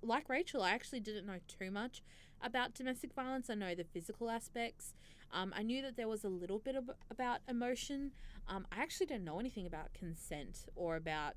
like 0.02 0.28
Rachael, 0.28 0.62
I 0.62 0.70
actually 0.70 1.00
didn't 1.00 1.26
know 1.26 1.38
too 1.48 1.70
much 1.70 2.02
about 2.42 2.74
domestic 2.74 3.12
violence. 3.14 3.50
I 3.50 3.54
know 3.54 3.74
the 3.74 3.84
physical 3.84 4.30
aspects. 4.30 4.94
Um, 5.32 5.52
I 5.56 5.62
knew 5.62 5.80
that 5.82 5.96
there 5.96 6.08
was 6.08 6.24
a 6.24 6.28
little 6.28 6.58
bit 6.58 6.76
of, 6.76 6.90
about 7.10 7.40
emotion. 7.48 8.12
Um, 8.48 8.66
I 8.70 8.82
actually 8.82 9.06
didn't 9.06 9.24
know 9.24 9.38
anything 9.40 9.66
about 9.66 9.94
consent 9.94 10.66
or 10.74 10.96
about 10.96 11.34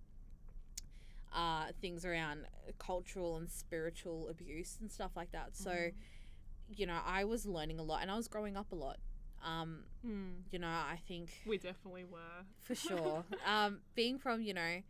uh, 1.33 1.65
things 1.81 2.05
around 2.05 2.45
cultural 2.79 3.37
and 3.37 3.49
spiritual 3.49 4.27
abuse 4.29 4.77
and 4.81 4.91
stuff 4.91 5.11
like 5.15 5.31
that. 5.31 5.55
So, 5.55 5.89
you 6.69 6.85
know, 6.85 6.99
I 7.05 7.23
was 7.25 7.45
learning 7.45 7.79
a 7.79 7.83
lot 7.83 8.01
and 8.01 8.09
I 8.11 8.15
was 8.15 8.27
growing 8.27 8.57
up 8.57 8.71
a 8.71 8.75
lot. 8.75 8.97
Um, 9.43 9.83
Mm. 10.05 10.41
you 10.51 10.59
know, 10.59 10.67
I 10.67 10.99
think 11.07 11.29
We 11.45 11.57
definitely 11.57 12.03
were. 12.05 12.45
for 12.61 12.75
sure. 12.75 13.23
um, 13.45 13.79
being 13.95 14.17
from, 14.17 14.41
you 14.41 14.53
know, 14.53 14.81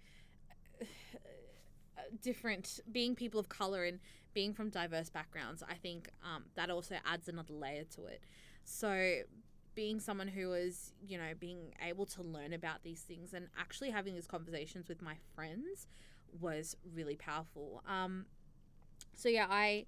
different, 2.22 2.80
being 2.92 3.16
people 3.16 3.40
of 3.40 3.50
color 3.50 3.84
and 3.84 4.00
being 4.34 4.54
from 4.54 4.70
diverse 4.70 5.10
backgrounds, 5.10 5.64
I 5.68 5.76
think 5.76 6.10
um, 6.24 6.46
that 6.56 6.70
also 6.70 6.96
adds 7.06 7.28
another 7.28 7.54
layer 7.54 7.84
to 7.96 8.06
it. 8.06 8.22
So, 8.64 9.22
being 9.76 10.00
someone 10.00 10.30
who 10.30 10.50
was, 10.50 10.94
you 11.06 11.18
know, 11.18 11.34
being 11.38 11.74
able 11.86 12.06
to 12.06 12.24
learn 12.24 12.54
about 12.54 12.84
these 12.84 13.02
things 13.02 13.34
and 13.34 13.48
actually 13.60 13.90
having 13.90 14.14
these 14.16 14.28
conversations 14.28 14.88
with 14.88 15.02
my 15.02 15.16
friends 15.36 15.88
was 16.40 16.78
really 16.94 17.16
powerful. 17.18 17.82
Um, 17.88 18.26
so, 19.16 19.28
yeah, 19.30 19.48
I 19.50 19.86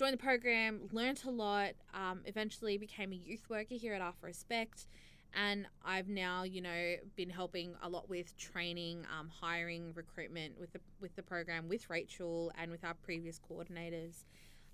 joined 0.00 0.14
the 0.14 0.22
program, 0.22 0.88
learnt 0.92 1.24
a 1.24 1.30
lot, 1.30 1.72
um, 1.94 2.22
eventually 2.24 2.78
became 2.78 3.12
a 3.12 3.16
youth 3.16 3.48
worker 3.48 3.74
here 3.74 3.94
at 3.94 4.00
R 4.00 4.12
for 4.18 4.26
Respect 4.26 4.86
and 5.34 5.66
I've 5.84 6.08
now, 6.08 6.42
you 6.42 6.60
know, 6.60 6.96
been 7.16 7.30
helping 7.30 7.74
a 7.82 7.88
lot 7.88 8.08
with 8.08 8.36
training, 8.36 9.06
um, 9.16 9.28
hiring, 9.28 9.92
recruitment 9.94 10.58
with 10.58 10.72
the 10.72 10.80
with 11.00 11.14
the 11.16 11.22
program 11.22 11.68
with 11.68 11.88
Rachael 11.88 12.52
and 12.58 12.70
with 12.70 12.84
our 12.84 12.94
previous 12.94 13.38
coordinators. 13.38 14.24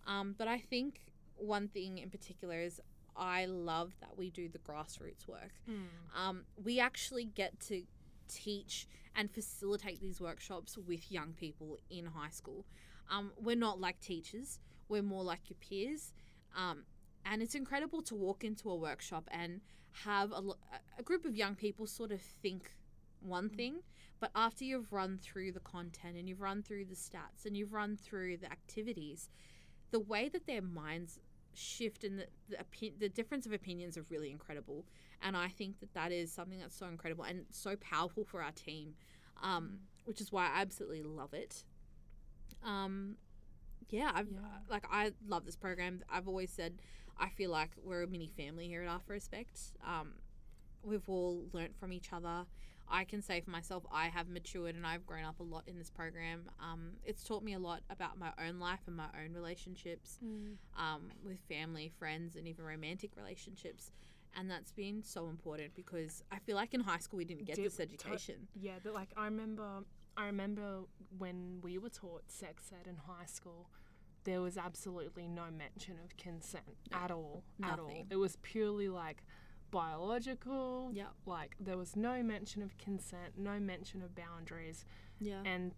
Um, 0.06 0.34
but 0.38 0.48
I 0.48 0.58
think 0.58 1.02
one 1.36 1.68
thing 1.68 1.98
in 1.98 2.10
particular 2.10 2.60
is 2.60 2.80
I 3.16 3.46
love 3.46 3.94
that 4.00 4.16
we 4.16 4.30
do 4.30 4.48
the 4.48 4.58
grassroots 4.58 5.26
work. 5.26 5.52
Mm. 5.68 5.86
Um, 6.16 6.44
we 6.62 6.80
actually 6.80 7.24
get 7.24 7.58
to 7.68 7.82
teach 8.28 8.86
and 9.14 9.30
facilitate 9.30 10.00
these 10.00 10.20
workshops 10.20 10.76
with 10.76 11.10
young 11.10 11.32
people 11.32 11.78
in 11.90 12.06
high 12.06 12.30
school. 12.30 12.64
Um, 13.10 13.32
we're 13.40 13.56
not 13.56 13.80
like 13.80 14.00
teachers; 14.00 14.58
we're 14.88 15.02
more 15.02 15.24
like 15.24 15.48
your 15.48 15.56
peers. 15.60 16.12
Um, 16.56 16.84
and 17.24 17.42
it's 17.42 17.54
incredible 17.54 18.02
to 18.02 18.14
walk 18.14 18.44
into 18.44 18.70
a 18.70 18.76
workshop 18.76 19.28
and 19.30 19.60
have 20.04 20.32
a, 20.32 20.42
a 20.98 21.02
group 21.02 21.24
of 21.24 21.34
young 21.34 21.54
people 21.54 21.86
sort 21.86 22.12
of 22.12 22.20
think 22.20 22.70
one 23.20 23.48
thing, 23.48 23.80
but 24.20 24.30
after 24.34 24.64
you've 24.64 24.92
run 24.92 25.18
through 25.18 25.52
the 25.52 25.60
content 25.60 26.16
and 26.16 26.28
you've 26.28 26.40
run 26.40 26.62
through 26.62 26.84
the 26.84 26.94
stats 26.94 27.44
and 27.44 27.56
you've 27.56 27.72
run 27.72 27.96
through 27.96 28.36
the 28.36 28.50
activities, 28.50 29.28
the 29.90 30.00
way 30.00 30.28
that 30.28 30.46
their 30.46 30.62
minds 30.62 31.18
shift 31.54 32.04
and 32.04 32.18
the 32.18 32.26
the, 32.48 32.56
opi- 32.56 32.98
the 32.98 33.08
difference 33.08 33.46
of 33.46 33.52
opinions 33.52 33.96
are 33.96 34.04
really 34.10 34.30
incredible. 34.30 34.84
And 35.22 35.36
I 35.36 35.48
think 35.48 35.80
that 35.80 35.92
that 35.94 36.12
is 36.12 36.30
something 36.30 36.58
that's 36.58 36.76
so 36.76 36.86
incredible 36.86 37.24
and 37.24 37.46
so 37.50 37.76
powerful 37.76 38.24
for 38.24 38.42
our 38.42 38.52
team, 38.52 38.94
um, 39.42 39.78
which 40.04 40.20
is 40.20 40.30
why 40.30 40.44
I 40.44 40.60
absolutely 40.60 41.02
love 41.02 41.32
it. 41.32 41.64
Um, 42.64 43.16
yeah, 43.90 44.10
I've 44.14 44.28
Yeah. 44.30 44.40
like 44.68 44.84
I 44.90 45.12
love 45.26 45.44
this 45.44 45.56
program. 45.56 46.02
I've 46.08 46.28
always 46.28 46.50
said 46.50 46.80
I 47.18 47.28
feel 47.30 47.50
like 47.50 47.70
we're 47.82 48.02
a 48.02 48.06
mini 48.06 48.28
family 48.36 48.66
here 48.68 48.82
at 48.82 48.88
R 48.88 49.00
for 49.00 49.14
Respect. 49.14 49.58
Um, 49.86 50.14
we've 50.82 51.08
all 51.08 51.48
learnt 51.52 51.74
from 51.78 51.92
each 51.92 52.12
other. 52.12 52.46
I 52.88 53.02
can 53.04 53.20
say 53.20 53.40
for 53.40 53.50
myself, 53.50 53.84
I 53.90 54.06
have 54.08 54.28
matured 54.28 54.76
and 54.76 54.86
I've 54.86 55.04
grown 55.06 55.24
up 55.24 55.40
a 55.40 55.42
lot 55.42 55.64
in 55.66 55.76
this 55.76 55.90
program. 55.90 56.48
Um, 56.60 56.92
it's 57.04 57.24
taught 57.24 57.42
me 57.42 57.54
a 57.54 57.58
lot 57.58 57.82
about 57.90 58.16
my 58.18 58.32
own 58.38 58.60
life 58.60 58.80
and 58.86 58.96
my 58.96 59.08
own 59.20 59.32
relationships 59.32 60.18
Mm. 60.24 60.56
um, 60.78 61.10
with 61.24 61.40
family, 61.48 61.88
friends, 61.98 62.36
and 62.36 62.46
even 62.46 62.64
romantic 62.64 63.16
relationships. 63.16 63.90
And 64.36 64.48
that's 64.50 64.70
been 64.70 65.02
so 65.02 65.28
important 65.28 65.74
because 65.74 66.22
I 66.30 66.38
feel 66.38 66.54
like 66.54 66.74
in 66.74 66.80
high 66.80 66.98
school 66.98 67.16
we 67.16 67.24
didn't 67.24 67.44
get 67.46 67.56
Did- 67.56 67.64
this 67.64 67.76
to- 67.78 67.82
education. 67.82 68.46
Yeah, 68.54 68.78
but 68.82 68.92
like 68.94 69.08
I 69.16 69.24
remember, 69.24 69.82
I 70.16 70.26
remember 70.26 70.80
when 71.18 71.60
we 71.62 71.78
were 71.78 71.88
taught 71.90 72.30
sex 72.30 72.70
ed 72.72 72.86
in 72.88 72.96
high 72.96 73.26
school, 73.26 73.68
there 74.24 74.40
was 74.40 74.56
absolutely 74.56 75.28
no 75.28 75.44
mention 75.56 75.96
of 76.04 76.16
consent 76.16 76.64
No, 76.90 76.98
at 76.98 77.10
all. 77.10 77.44
At 77.62 77.78
all. 77.78 77.86
nothing. 77.86 78.06
It 78.10 78.16
was 78.16 78.36
purely 78.42 78.88
like 78.88 79.22
biological. 79.70 80.90
Yeah. 80.92 81.06
Like 81.26 81.54
there 81.60 81.76
was 81.76 81.96
no 81.96 82.22
mention 82.22 82.62
of 82.62 82.76
consent, 82.78 83.36
no 83.38 83.58
mention 83.60 84.02
of 84.02 84.14
boundaries, 84.14 84.84
Yeah. 85.20 85.42
and 85.44 85.74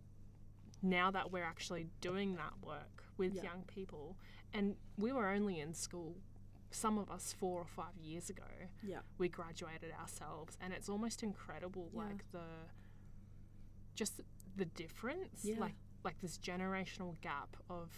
now 0.83 1.11
that 1.11 1.31
we're 1.33 1.45
actually 1.45 1.89
doing 2.01 2.37
that 2.37 2.53
work 2.63 3.05
with 3.17 3.35
young 3.35 3.65
people, 3.67 4.17
and 4.55 4.77
we 4.97 5.13
were 5.13 5.29
only 5.29 5.59
in 5.61 5.75
school. 5.75 6.17
Some 6.71 6.99
of 6.99 7.11
us 7.11 7.33
four 7.33 7.59
or 7.61 7.67
five 7.67 7.97
years 8.01 8.31
ago, 8.31 8.45
Yeah. 8.83 9.01
we 9.19 9.29
graduated 9.29 9.91
ourselves 9.93 10.57
and 10.61 10.73
it's 10.73 10.89
almost 10.89 11.23
incredible 11.23 11.91
Yeah. 11.93 12.03
like 12.05 12.31
the 12.31 12.47
just 13.99 14.21
the 14.57 14.65
difference 14.65 15.45
Yeah. 15.45 15.57
like 15.59 15.75
like 16.05 16.21
this 16.21 16.39
generational 16.39 17.21
gap 17.21 17.57
of 17.69 17.91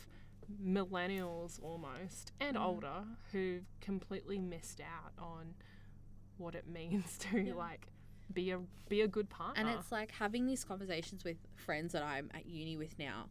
millennials 0.65 1.63
almost 1.63 2.33
and 2.41 2.57
Mm. 2.57 2.65
older 2.65 3.05
who've 3.33 3.67
completely 3.81 4.39
missed 4.39 4.81
out 4.81 5.13
on 5.19 5.55
what 6.39 6.55
it 6.55 6.67
means 6.79 7.19
to 7.19 7.41
Yeah. 7.43 7.55
like 7.55 7.89
be 8.33 8.51
a 8.51 8.59
be 8.89 9.03
a 9.03 9.09
good 9.09 9.29
partner 9.29 9.61
And 9.61 9.69
it's 9.79 9.93
like 9.93 10.11
having 10.13 10.47
these 10.47 10.65
conversations 10.65 11.23
with 11.25 11.37
friends 11.55 11.93
that 11.93 12.03
I'm 12.03 12.31
at 12.33 12.47
uni 12.47 12.77
with 12.77 12.99
now 12.99 13.29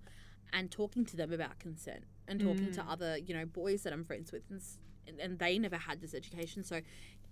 and 0.53 0.69
talking 0.71 1.05
to 1.05 1.17
them 1.17 1.31
about 1.33 1.57
consent 1.59 2.05
and 2.27 2.39
talking 2.39 2.71
to 2.71 2.81
Mm. 2.81 2.91
other, 2.91 3.17
you 3.17 3.33
know, 3.33 3.45
boys 3.45 3.83
that 3.83 3.93
I'm 3.93 4.03
friends 4.05 4.31
with 4.31 4.43
and, 4.51 4.61
and 5.19 5.39
they 5.39 5.57
never 5.57 5.77
had 5.77 6.01
this 6.01 6.13
education. 6.13 6.63
So 6.63 6.81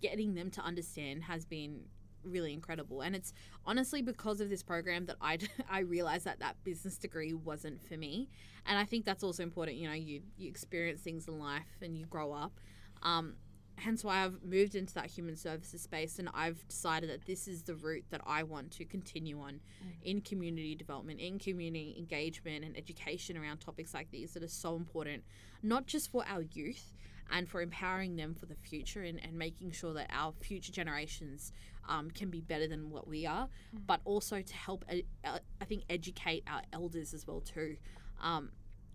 getting 0.01 0.33
them 0.33 0.49
to 0.51 0.61
understand 0.61 1.23
has 1.25 1.45
been 1.45 1.85
really 2.23 2.53
incredible. 2.53 3.01
And 3.01 3.15
it's 3.15 3.33
honestly 3.65 4.01
because 4.01 4.41
of 4.41 4.49
this 4.49 4.63
program 4.63 5.05
that 5.05 5.17
I, 5.21 5.39
I 5.69 5.79
realized 5.79 6.25
that 6.25 6.39
that 6.39 6.55
business 6.63 6.97
degree 6.97 7.33
wasn't 7.33 7.85
for 7.87 7.97
me. 7.97 8.29
And 8.65 8.77
I 8.77 8.83
think 8.83 9.05
that's 9.05 9.23
also 9.23 9.43
important. 9.43 9.77
You 9.77 9.87
know, 9.87 9.95
you, 9.95 10.21
you 10.37 10.49
experience 10.49 11.01
things 11.01 11.27
in 11.27 11.39
life 11.39 11.81
and 11.81 11.97
you 11.97 12.05
grow 12.05 12.33
up. 12.33 12.59
Um, 13.03 13.35
hence 13.77 14.03
why 14.03 14.23
I've 14.23 14.43
moved 14.43 14.75
into 14.75 14.93
that 14.95 15.05
human 15.05 15.35
services 15.35 15.81
space 15.81 16.17
and 16.17 16.29
I've 16.33 16.67
decided 16.67 17.09
that 17.11 17.25
this 17.25 17.47
is 17.47 17.61
the 17.61 17.75
route 17.75 18.05
that 18.09 18.21
I 18.25 18.43
want 18.43 18.71
to 18.71 18.85
continue 18.85 19.39
on 19.39 19.59
in 20.03 20.21
community 20.21 20.75
development, 20.75 21.19
in 21.19 21.37
community 21.37 21.95
engagement 21.97 22.65
and 22.65 22.75
education 22.75 23.37
around 23.37 23.59
topics 23.59 23.93
like 23.93 24.09
these 24.09 24.33
that 24.33 24.43
are 24.43 24.47
so 24.47 24.75
important, 24.75 25.23
not 25.61 25.85
just 25.85 26.11
for 26.11 26.25
our 26.27 26.41
youth 26.41 26.93
and 27.31 27.47
for 27.47 27.61
empowering 27.61 28.15
them 28.15 28.33
for 28.33 28.45
the 28.45 28.55
future 28.55 29.03
and, 29.03 29.23
and 29.23 29.33
making 29.33 29.71
sure 29.71 29.93
that 29.93 30.09
our 30.11 30.33
future 30.41 30.71
generations 30.71 31.51
um, 31.87 32.11
can 32.11 32.29
be 32.29 32.41
better 32.41 32.67
than 32.67 32.89
what 32.89 33.07
we 33.07 33.25
are, 33.25 33.47
but 33.85 34.01
also 34.05 34.41
to 34.41 34.53
help, 34.55 34.85
uh, 34.91 35.37
I 35.61 35.65
think, 35.65 35.83
educate 35.89 36.43
our 36.47 36.61
elders 36.73 37.13
as 37.13 37.25
well 37.27 37.41
too. 37.41 37.77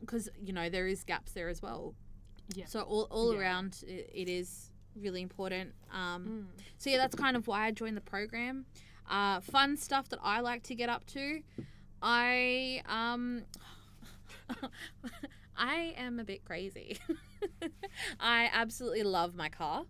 Because, 0.00 0.28
you 0.42 0.52
know, 0.52 0.68
there 0.68 0.86
is 0.86 1.04
gaps 1.04 1.32
there 1.32 1.48
as 1.48 1.62
well. 1.62 1.94
Yeah. 2.54 2.66
So 2.66 2.80
all, 2.82 3.06
all 3.10 3.32
Yeah. 3.32 3.40
around, 3.40 3.82
it, 3.86 4.10
it 4.12 4.28
is 4.28 4.70
really 4.96 5.22
important. 5.22 5.74
Um, 5.92 6.26
Mm. 6.58 6.62
so 6.78 6.90
yeah, 6.90 6.98
that's 6.98 7.14
kind 7.14 7.36
of 7.36 7.46
why 7.46 7.66
I 7.66 7.70
joined 7.70 7.96
the 7.96 8.00
program. 8.02 8.66
Uh, 9.08 9.40
fun 9.40 9.76
stuff 9.76 10.08
that 10.10 10.18
I 10.22 10.40
like 10.40 10.62
to 10.64 10.74
get 10.74 10.88
up 10.88 11.06
to. 11.06 11.42
I 12.02 12.82
um, 12.86 13.42
I 15.56 15.94
am 15.96 16.18
a 16.18 16.24
bit 16.24 16.44
crazy. 16.44 16.98
I 18.20 18.50
absolutely 18.52 19.02
love 19.02 19.34
my 19.34 19.48
car. 19.48 19.84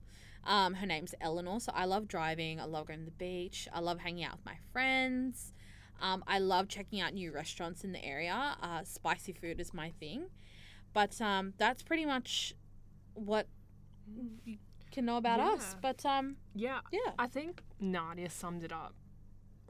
Um, 0.44 0.74
her 0.74 0.86
name's 0.86 1.14
Eleanor, 1.20 1.60
so 1.60 1.72
I 1.74 1.84
love 1.84 2.08
driving. 2.08 2.60
I 2.60 2.64
love 2.64 2.86
going 2.86 3.00
to 3.00 3.04
the 3.04 3.10
beach. 3.12 3.68
I 3.72 3.80
love 3.80 4.00
hanging 4.00 4.24
out 4.24 4.32
with 4.32 4.46
my 4.46 4.56
friends. 4.72 5.52
Um, 6.00 6.24
I 6.26 6.40
love 6.40 6.68
checking 6.68 7.00
out 7.00 7.14
new 7.14 7.32
restaurants 7.32 7.84
in 7.84 7.92
the 7.92 8.04
area. 8.04 8.56
Uh, 8.60 8.82
spicy 8.82 9.32
food 9.32 9.60
is 9.60 9.72
my 9.72 9.90
thing. 10.00 10.26
But 10.92 11.20
um, 11.20 11.54
that's 11.58 11.82
pretty 11.82 12.04
much 12.04 12.54
what 13.14 13.46
you 14.44 14.58
can 14.90 15.04
know 15.04 15.16
about 15.16 15.40
us. 15.40 15.76
But 15.80 16.04
um, 16.04 16.36
yeah 16.54 16.80
yeah. 16.90 17.12
I 17.18 17.26
think 17.26 17.62
Nadia 17.80 18.28
summed 18.30 18.64
it 18.64 18.72
up 18.72 18.94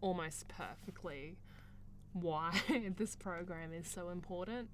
almost 0.00 0.48
perfectly 0.48 1.36
why 2.12 2.60
this 2.96 3.14
program 3.14 3.72
is 3.72 3.86
so 3.86 4.08
important. 4.08 4.70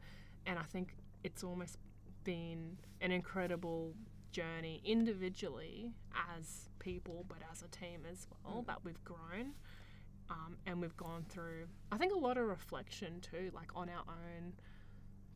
And 0.47 0.59
I 0.59 0.63
think 0.63 0.95
it's 1.23 1.45
almost 1.45 1.77
been 2.25 2.79
an 3.01 3.13
incredible 3.13 3.95
journey 4.31 4.81
individually 4.85 5.93
as 6.37 6.69
people, 6.79 7.25
but 7.29 7.39
as 7.51 7.63
a 7.63 7.69
team 7.69 8.05
as 8.11 8.27
well, 8.45 8.63
Mm. 8.63 8.67
that 8.67 8.85
we've 8.85 9.03
grown. 9.05 9.55
Um, 10.31 10.59
and 10.67 10.81
we've 10.81 10.97
gone 10.97 11.25
through, 11.25 11.69
I 11.91 11.97
think, 11.97 12.13
a 12.13 12.19
lot 12.19 12.37
of 12.37 12.47
reflection 12.47 13.21
too, 13.23 13.51
like 13.55 13.75
on 13.75 13.89
our 13.89 14.05
own 14.07 14.53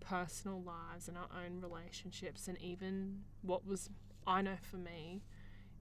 personal 0.01 0.61
lives 0.63 1.09
and 1.09 1.17
our 1.17 1.29
own 1.33 1.61
relationships, 1.61 2.47
and 2.49 2.59
even 2.61 3.25
what 3.41 3.65
was, 3.67 3.89
I 4.27 4.43
know 4.43 4.57
for 4.57 4.77
me, 4.77 5.23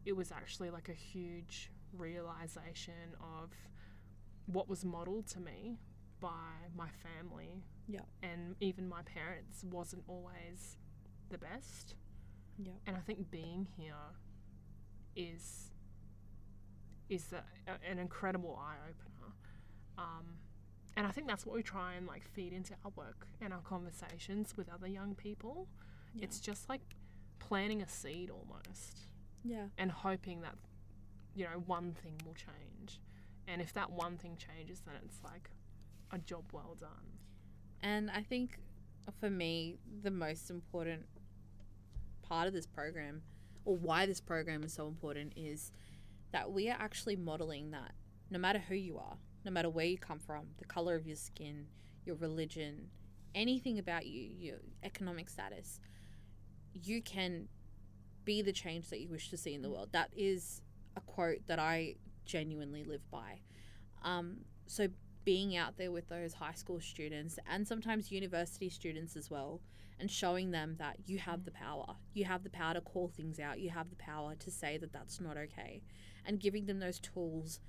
it 0.06 0.14
was 0.16 0.32
actually 0.32 0.70
like 0.70 0.88
a 0.88 0.94
huge 0.94 1.72
realization 1.92 3.16
of 3.20 3.52
what 4.46 4.70
was 4.70 4.86
modeled 4.86 5.28
to 5.28 5.40
me 5.42 5.78
by 6.22 6.70
my 6.76 6.90
family 6.90 7.64
Yeah. 7.88 8.06
and 8.22 8.56
even 8.62 8.88
my 8.88 9.02
parents 9.04 9.64
wasn't 9.66 10.04
always 10.08 10.78
the 11.30 11.38
best. 11.38 11.96
Yeah. 12.64 12.72
And 12.86 12.96
I 12.96 13.00
think 13.00 13.32
being 13.32 13.68
here 13.78 13.96
is 15.16 15.72
is 17.10 17.34
a, 17.34 17.44
a- 17.72 17.92
an 17.92 18.00
incredible 18.00 18.58
eye 18.62 18.78
opener. 18.90 19.34
Um, 19.98 20.26
and 20.96 21.06
I 21.06 21.12
think 21.12 21.28
that's 21.28 21.46
what 21.46 21.56
we 21.56 21.64
try 21.64 21.94
and 21.96 22.08
like 22.08 22.24
feed 22.34 22.54
into 22.54 22.74
our 22.86 22.92
work 22.96 23.28
and 23.42 23.54
our 23.54 23.60
conversations 23.62 24.56
with 24.56 24.70
other 24.74 24.88
young 24.88 25.16
people. 25.16 25.68
Yeah. 26.14 26.24
It's 26.26 26.40
just 26.40 26.70
like 26.70 26.82
planting 27.40 27.82
a 27.82 27.90
seed 27.90 28.30
almost. 28.30 29.08
Yeah. 29.44 29.66
and 29.80 29.90
hoping 29.92 30.42
that 30.42 30.54
you 31.34 31.46
know 31.46 31.64
one 31.66 31.94
thing 31.94 32.14
will 32.24 32.36
change 32.36 33.02
and 33.48 33.60
if 33.60 33.74
that 33.74 33.90
one 33.92 34.16
thing 34.18 34.38
changes 34.38 34.82
then 34.86 34.94
it's 35.04 35.18
like 35.24 35.50
a 36.12 36.20
job 36.20 36.44
well 36.54 36.78
done 36.80 37.08
And 37.82 38.12
I 38.12 38.22
think 38.22 38.60
for 39.20 39.32
me, 39.32 39.80
the 40.04 40.12
most 40.12 40.52
important 40.52 41.08
part 42.32 42.48
of 42.48 42.54
this 42.54 42.66
program, 42.66 43.22
or 43.66 43.76
why 43.76 44.06
this 44.06 44.22
program 44.22 44.64
is 44.64 44.72
so 44.72 44.88
important, 44.88 45.34
is 45.36 45.74
that 46.32 46.50
we 46.50 46.70
are 46.70 46.78
actually 46.80 47.18
modeling 47.18 47.72
that 47.72 47.92
no 48.30 48.40
matter 48.40 48.60
who 48.60 48.76
you 48.76 48.98
are, 48.98 49.18
no 49.44 49.52
matter 49.52 49.70
where 49.70 49.86
you 49.86 49.98
come 49.98 50.20
from, 50.20 50.46
the 50.58 50.66
color 50.66 50.96
of 50.96 51.06
your 51.06 51.18
skin, 51.18 51.66
your 52.06 52.16
religion, 52.16 52.88
anything 53.36 53.78
about 53.78 54.06
you, 54.06 54.30
your 54.38 54.58
economic 54.82 55.30
status, 55.30 55.82
you 56.74 57.02
can 57.02 57.50
be 58.24 58.42
the 58.42 58.54
change 58.54 58.90
that 58.90 59.02
you 59.02 59.10
wish 59.10 59.30
to 59.30 59.36
see 59.36 59.54
in 59.54 59.62
the 59.62 59.70
world. 59.70 59.90
That 59.92 60.10
is 60.16 60.62
a 60.96 61.02
quote 61.02 61.48
that 61.48 61.60
I 61.60 61.96
genuinely 62.24 62.86
live 62.86 63.12
by. 63.12 63.42
Um, 64.06 64.38
so 64.68 64.88
being 65.26 65.58
out 65.58 65.78
there 65.78 65.92
with 65.92 66.08
those 66.08 66.36
high 66.36 66.54
school 66.54 66.80
students 66.80 67.38
and 67.50 67.68
sometimes 67.68 68.10
university 68.10 68.70
students 68.70 69.18
as 69.18 69.30
well 69.30 69.60
and 70.02 70.12
showing 70.12 70.52
them 70.52 70.76
that 70.80 70.98
you 71.06 71.20
have 71.20 71.46
the 71.46 71.52
power. 71.52 71.96
You 72.14 72.26
have 72.26 72.44
the 72.44 72.50
power 72.50 72.74
to 72.74 72.82
call 72.82 73.08
things 73.08 73.40
out. 73.40 73.60
You 73.60 73.70
have 73.70 73.90
the 73.90 73.96
power 73.96 74.36
to 74.36 74.52
say 74.52 74.78
that 74.80 74.92
that's 74.92 75.22
not 75.22 75.38
okay. 75.38 75.84
And 76.26 76.40
giving 76.40 76.66
them 76.66 76.80
those 76.80 77.00
tools 77.00 77.60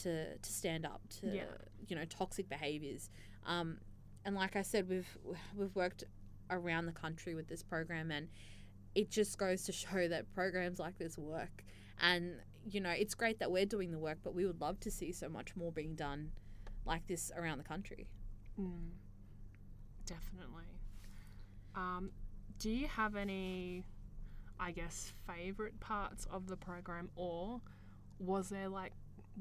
to 0.00 0.38
to 0.38 0.52
stand 0.52 0.86
up 0.86 1.02
to 1.20 1.26
Yeah. 1.26 1.44
you 1.86 1.96
know 1.96 2.04
toxic 2.06 2.48
behaviors. 2.48 3.10
Um, 3.44 3.78
and 4.24 4.34
like 4.36 4.54
i 4.56 4.62
said 4.62 4.88
we've 4.88 5.18
we've 5.56 5.74
worked 5.74 6.04
around 6.48 6.86
the 6.86 6.92
country 6.92 7.34
with 7.34 7.48
this 7.48 7.62
program 7.62 8.10
and 8.12 8.28
it 8.94 9.10
just 9.10 9.36
goes 9.36 9.64
to 9.64 9.72
show 9.72 10.06
that 10.08 10.32
programs 10.34 10.78
like 10.78 10.96
this 10.98 11.18
work. 11.18 11.64
And 12.00 12.36
you 12.64 12.80
know 12.80 12.90
it's 12.90 13.14
great 13.14 13.38
that 13.40 13.50
we're 13.50 13.66
doing 13.66 13.90
the 13.90 13.98
work 13.98 14.18
but 14.22 14.34
we 14.34 14.46
would 14.46 14.60
love 14.60 14.78
to 14.80 14.90
see 14.90 15.10
so 15.12 15.28
much 15.28 15.56
more 15.56 15.72
being 15.72 15.94
done 15.96 16.30
like 16.86 17.06
this 17.08 17.30
around 17.36 17.58
the 17.58 17.64
country. 17.64 18.06
mm, 18.58 18.90
definitely 20.06 20.64
um, 21.74 22.10
do 22.58 22.70
you 22.70 22.86
have 22.86 23.16
any 23.16 23.84
i 24.60 24.70
guess 24.70 25.12
favorite 25.26 25.78
parts 25.80 26.26
of 26.30 26.46
the 26.46 26.56
program 26.56 27.08
or 27.16 27.60
was 28.18 28.48
there 28.48 28.68
like 28.68 28.92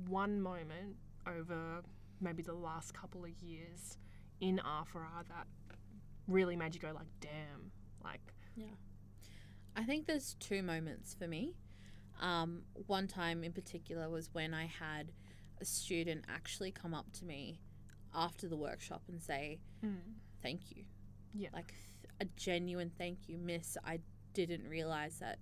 one 0.08 0.42
moment 0.42 0.96
over 1.28 1.82
maybe 2.20 2.42
the 2.42 2.54
last 2.54 2.94
couple 2.94 3.24
of 3.24 3.32
years 3.42 3.98
in 4.40 4.60
RFRA 4.66 5.28
that 5.28 5.48
really 6.28 6.56
made 6.56 6.74
you 6.74 6.82
go 6.82 6.92
like 6.94 7.08
damn 7.20 7.72
like 8.04 8.22
yeah. 8.56 8.66
I 9.76 9.84
think 9.84 10.06
there's 10.06 10.36
two 10.40 10.62
moments 10.64 11.14
for 11.14 11.28
me. 11.28 11.56
Um, 12.22 12.64
one 12.88 13.08
time 13.08 13.44
in 13.44 13.54
particular 13.54 14.10
was 14.10 14.30
when 14.34 14.54
I 14.54 14.66
had 14.66 15.12
a 15.60 15.66
student 15.66 16.26
actually 16.28 16.72
come 16.72 16.94
up 16.94 17.12
to 17.14 17.26
me 17.26 17.60
after 18.14 18.48
the 18.48 18.58
workshop 18.58 19.04
and 19.08 19.22
say, 19.22 19.60
Thank 20.42 20.72
you. 20.76 20.84
Yeah. 21.34 21.50
Like 21.54 21.74
a 22.22 22.26
genuine 22.38 22.92
thank 22.98 23.28
you, 23.28 23.38
miss. 23.38 23.78
I 23.84 24.00
didn't 24.34 24.68
realize 24.68 25.18
that 25.20 25.40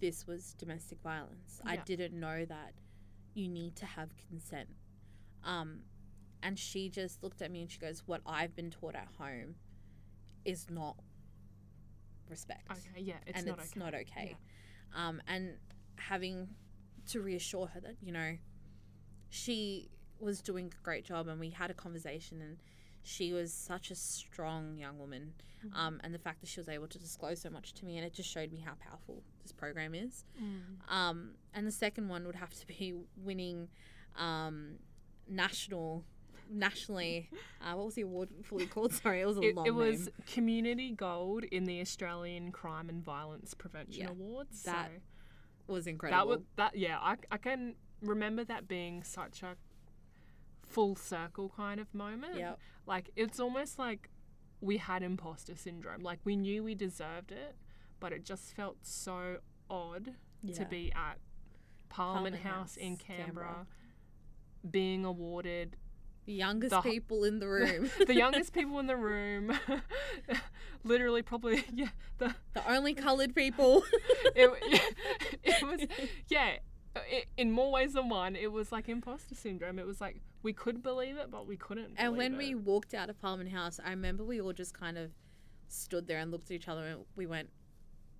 this 0.00 0.26
was 0.26 0.54
domestic 0.54 1.00
violence. 1.02 1.60
I 1.66 1.76
didn't 1.76 2.18
know 2.18 2.44
that 2.44 2.72
you 3.34 3.48
need 3.48 3.76
to 3.76 3.86
have 3.86 4.10
consent. 4.28 4.68
Um, 5.44 5.80
and 6.42 6.58
she 6.58 6.88
just 6.88 7.22
looked 7.22 7.42
at 7.42 7.50
me 7.50 7.62
and 7.62 7.70
she 7.70 7.78
goes, 7.78 8.02
What 8.06 8.20
I've 8.24 8.54
been 8.56 8.70
taught 8.70 8.94
at 8.94 9.08
home 9.18 9.56
is 10.44 10.66
not 10.70 10.96
respect 12.28 12.66
okay 12.70 13.00
yeah 13.00 13.14
it's 13.26 13.38
and 13.38 13.46
not 13.46 13.58
it's 13.58 13.70
okay 13.72 13.80
not 13.80 13.94
okay. 13.94 14.36
Um, 14.96 15.22
and 15.28 15.54
having 15.96 16.48
to 17.10 17.20
reassure 17.20 17.66
her 17.66 17.80
that 17.80 17.96
you 18.00 18.12
know 18.12 18.36
she 19.28 19.90
was 20.22 20.40
doing 20.40 20.72
a 20.78 20.82
great 20.84 21.04
job, 21.04 21.28
and 21.28 21.38
we 21.40 21.50
had 21.50 21.70
a 21.70 21.74
conversation, 21.74 22.40
and 22.40 22.58
she 23.02 23.32
was 23.32 23.52
such 23.52 23.90
a 23.90 23.94
strong 23.94 24.76
young 24.78 24.98
woman. 24.98 25.34
Mhm. 25.64 25.74
Um, 25.76 26.00
and 26.02 26.12
the 26.12 26.18
fact 26.18 26.40
that 26.40 26.48
she 26.48 26.58
was 26.58 26.68
able 26.68 26.88
to 26.88 26.98
disclose 26.98 27.40
so 27.40 27.48
much 27.50 27.72
to 27.74 27.84
me, 27.84 27.96
and 27.96 28.04
it 28.06 28.12
just 28.12 28.28
showed 28.28 28.50
me 28.52 28.60
how 28.60 28.74
powerful 28.74 29.22
this 29.42 29.52
program 29.52 29.94
is. 29.94 30.24
Mm. 30.40 30.90
Um, 30.90 31.34
and 31.54 31.66
the 31.66 31.70
second 31.72 32.08
one 32.08 32.26
would 32.26 32.34
have 32.36 32.52
to 32.54 32.66
be 32.66 32.94
winning 33.16 33.68
um, 34.16 34.78
national. 35.28 36.04
Nationally, 36.50 37.30
uh, 37.62 37.72
what 37.74 37.86
was 37.86 37.94
the 37.94 38.02
award 38.02 38.28
fully 38.42 38.66
called? 38.66 38.92
Sorry, 39.02 39.20
it 39.22 39.26
was 39.26 39.38
a 39.38 39.42
It, 39.42 39.56
long 39.56 39.66
it 39.66 39.70
was 39.70 40.00
name. 40.00 40.14
community 40.26 40.90
gold 40.90 41.44
in 41.44 41.64
the 41.64 41.80
Australian 41.80 42.52
Crime 42.52 42.90
and 42.90 43.02
Violence 43.02 43.54
Prevention 43.54 44.02
Yeah, 44.02 44.10
Awards. 44.10 44.62
that 44.64 44.90
so 45.66 45.72
Was 45.72 45.86
incredible. 45.86 46.18
that 46.18 46.26
was 46.28 46.40
that. 46.56 46.76
Yeah, 46.76 46.98
I, 46.98 47.16
I 47.30 47.38
can 47.38 47.76
remember 48.02 48.44
that 48.44 48.68
being 48.68 49.02
such 49.02 49.42
a 49.42 49.56
full 50.72 50.96
circle 50.96 51.52
kind 51.56 51.80
of 51.80 51.92
moment. 51.94 52.36
Yep. 52.36 52.58
Like 52.86 53.10
it's 53.16 53.38
almost 53.40 53.78
like 53.78 54.08
we 54.60 54.76
had 54.78 55.02
imposter 55.02 55.54
syndrome. 55.56 56.02
Like 56.02 56.20
we 56.24 56.36
knew 56.36 56.62
we 56.64 56.74
deserved 56.74 57.32
it, 57.32 57.56
but 58.00 58.12
it 58.12 58.24
just 58.24 58.54
felt 58.54 58.78
so 58.82 59.38
odd 59.68 60.12
to 60.54 60.64
be 60.64 60.92
at 60.94 61.18
Parliament, 61.88 62.34
Parliament 62.34 62.36
House, 62.42 62.76
in 62.76 62.96
Canberra, 62.96 63.24
Canberra. 63.46 63.66
being 64.70 65.04
awarded 65.04 65.76
the 66.24 66.32
youngest 66.32 66.70
the- 66.70 66.80
people 66.90 67.24
in 67.24 67.38
the 67.38 67.48
room. 67.48 67.90
the 68.06 68.14
youngest 68.14 68.52
people 68.52 68.78
in 68.78 68.86
the 68.86 68.96
room. 68.96 69.52
Literally, 70.84 71.22
probably 71.22 71.64
yeah. 71.72 71.88
The 72.18 72.34
the 72.54 72.70
only 72.72 72.94
coloured 72.94 73.34
people. 73.34 73.84
it, 74.34 74.50
it 75.42 75.62
was 75.62 75.86
yeah. 76.28 76.56
In 77.36 77.50
more 77.50 77.70
ways 77.70 77.94
than 77.94 78.08
one, 78.08 78.36
it 78.36 78.52
was 78.52 78.72
like 78.72 78.88
imposter 78.88 79.34
syndrome. 79.34 79.78
It 79.78 79.86
was 79.86 80.00
like 80.00 80.20
we 80.42 80.52
could 80.52 80.82
believe 80.82 81.16
it, 81.16 81.30
but 81.30 81.46
we 81.46 81.56
couldn't. 81.56 81.94
and 81.96 82.16
when 82.16 82.32
believe 82.32 82.58
we 82.58 82.62
walked 82.62 82.94
out 82.94 83.08
of 83.10 83.20
Parliament 83.20 83.50
House, 83.50 83.80
I 83.84 83.90
remember 83.90 84.24
we 84.24 84.40
all 84.40 84.52
just 84.52 84.78
kind 84.78 84.98
of 84.98 85.10
stood 85.68 86.06
there 86.06 86.18
and 86.18 86.30
looked 86.30 86.50
at 86.50 86.54
each 86.54 86.68
other 86.68 86.86
and 86.86 87.04
we 87.16 87.26
went, 87.26 87.48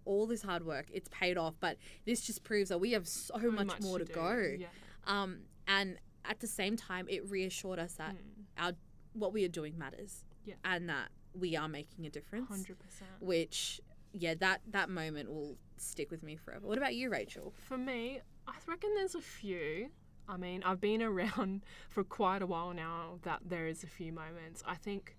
all 0.04 0.26
this 0.26 0.42
hard 0.42 0.64
work, 0.64 0.86
it's 0.92 1.08
paid 1.10 1.36
off, 1.36 1.54
but 1.60 1.76
this 2.06 2.20
just 2.22 2.42
proves 2.42 2.70
that 2.70 2.78
we 2.78 2.92
have 2.92 3.06
so, 3.06 3.36
it. 3.36 3.52
much, 3.52 3.80
more 3.82 3.98
to, 3.98 4.04
do. 4.04 4.12
go. 4.12 4.54
Yeah. 4.58 4.66
Um, 5.06 5.40
and 5.68 5.96
at 6.24 6.40
the 6.40 6.46
same 6.46 6.76
time, 6.76 7.06
it 7.08 7.28
reassured 7.30 7.78
us 7.78 7.94
that 7.94 8.14
Mm, 8.14 8.74
what 9.14 9.32
we 9.32 9.44
are 9.44 9.48
doing 9.48 9.78
matters. 9.78 10.24
Yeah. 10.44 10.54
And 10.64 10.88
that 10.88 11.08
we 11.34 11.56
are 11.56 11.68
making 11.68 12.06
a 12.06 12.10
difference. 12.10 12.48
Hundred 12.48 12.78
percent. 12.78 13.10
Which, 13.20 13.80
yeah, 14.12 14.34
that, 14.40 14.60
that 14.70 14.88
moment 14.88 15.30
will 15.30 15.56
stick 15.76 16.10
with 16.10 16.22
me 16.22 16.36
forever. 16.36 16.66
What 16.66 16.78
about 16.78 16.94
you, 16.94 17.10
Rachael? 17.10 17.52
For 17.56 17.78
me, 17.78 18.20
I 18.46 18.52
reckon 18.66 18.90
there's 18.94 19.14
a 19.14 19.20
few. 19.20 19.90
I 20.28 20.36
mean, 20.36 20.62
I've 20.64 20.80
been 20.80 21.02
around 21.02 21.62
for 21.88 22.04
quite 22.04 22.42
a 22.42 22.46
while 22.46 22.72
now 22.72 23.18
that 23.22 23.40
there 23.46 23.66
is 23.66 23.82
a 23.82 23.88
few 23.88 24.12
moments. 24.12 24.62
I 24.66 24.74
think 24.74 25.16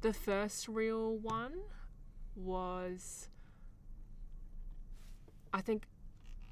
the 0.00 0.12
first 0.12 0.68
real 0.68 1.16
one 1.16 1.54
was 2.34 3.28
I 5.52 5.60
think 5.60 5.86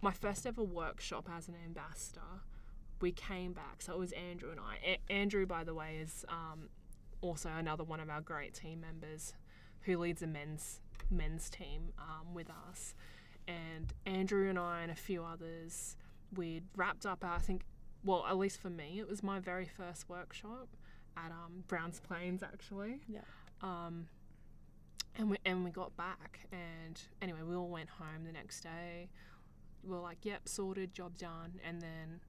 my 0.00 0.12
first 0.12 0.46
ever 0.46 0.62
workshop 0.62 1.28
as 1.34 1.48
an 1.48 1.54
ambassador. 1.64 2.20
We 3.00 3.12
came 3.12 3.52
back, 3.52 3.80
so 3.80 3.92
it 3.92 3.98
was 3.98 4.12
Andrew 4.12 4.50
and 4.50 4.58
I. 4.58 4.78
A- 4.84 5.12
Andrew, 5.12 5.46
by 5.46 5.62
the 5.62 5.74
way, 5.74 5.98
is 6.02 6.24
um, 6.28 6.68
also 7.20 7.48
another 7.50 7.84
one 7.84 8.00
of 8.00 8.10
our 8.10 8.20
great 8.20 8.54
team 8.54 8.80
members 8.80 9.34
who 9.82 9.98
leads 9.98 10.20
a 10.20 10.26
men's 10.26 10.80
men's 11.10 11.50
team 11.50 11.92
um, 11.98 12.34
with 12.34 12.48
us 12.68 12.94
and 13.48 13.92
Andrew 14.04 14.48
and 14.48 14.58
I 14.58 14.82
and 14.82 14.92
a 14.92 14.94
few 14.94 15.24
others, 15.24 15.96
we'd 16.36 16.64
wrapped 16.76 17.06
up 17.06 17.24
our, 17.24 17.36
I 17.36 17.38
think, 17.38 17.62
well, 18.04 18.24
at 18.28 18.36
least 18.36 18.60
for 18.60 18.70
me, 18.70 18.98
it 19.00 19.08
was 19.08 19.22
my 19.22 19.40
very 19.40 19.64
first 19.64 20.08
workshop 20.08 20.68
at 21.16 21.30
um, 21.30 21.64
Browns 21.66 22.00
Plains, 22.00 22.42
actually. 22.42 23.00
Yeah. 23.08 23.20
Um, 23.62 24.06
and 25.16 25.30
we, 25.30 25.38
and 25.44 25.64
we 25.64 25.70
got 25.70 25.96
back, 25.96 26.46
and 26.52 27.00
anyway, 27.22 27.40
we 27.42 27.56
all 27.56 27.70
went 27.70 27.88
home 27.88 28.24
the 28.24 28.32
next 28.32 28.60
day. 28.60 29.08
We 29.82 29.94
were 29.94 30.00
like, 30.00 30.18
yep, 30.22 30.46
sorted, 30.46 30.92
job 30.92 31.16
done. 31.18 31.58
And 31.66 31.80
then 31.80 32.20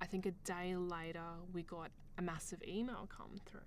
I 0.00 0.06
think 0.06 0.26
a 0.26 0.32
day 0.44 0.76
later, 0.76 1.24
we 1.52 1.62
got 1.62 1.90
a 2.18 2.22
massive 2.22 2.62
email 2.68 3.08
come 3.08 3.40
through. 3.46 3.60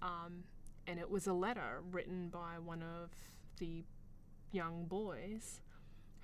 Um, 0.00 0.44
and 0.86 0.98
it 0.98 1.10
was 1.10 1.26
a 1.26 1.32
letter 1.32 1.82
written 1.92 2.28
by 2.28 2.58
one 2.58 2.82
of 2.82 3.10
the 3.62 3.84
young 4.50 4.86
boys 4.86 5.60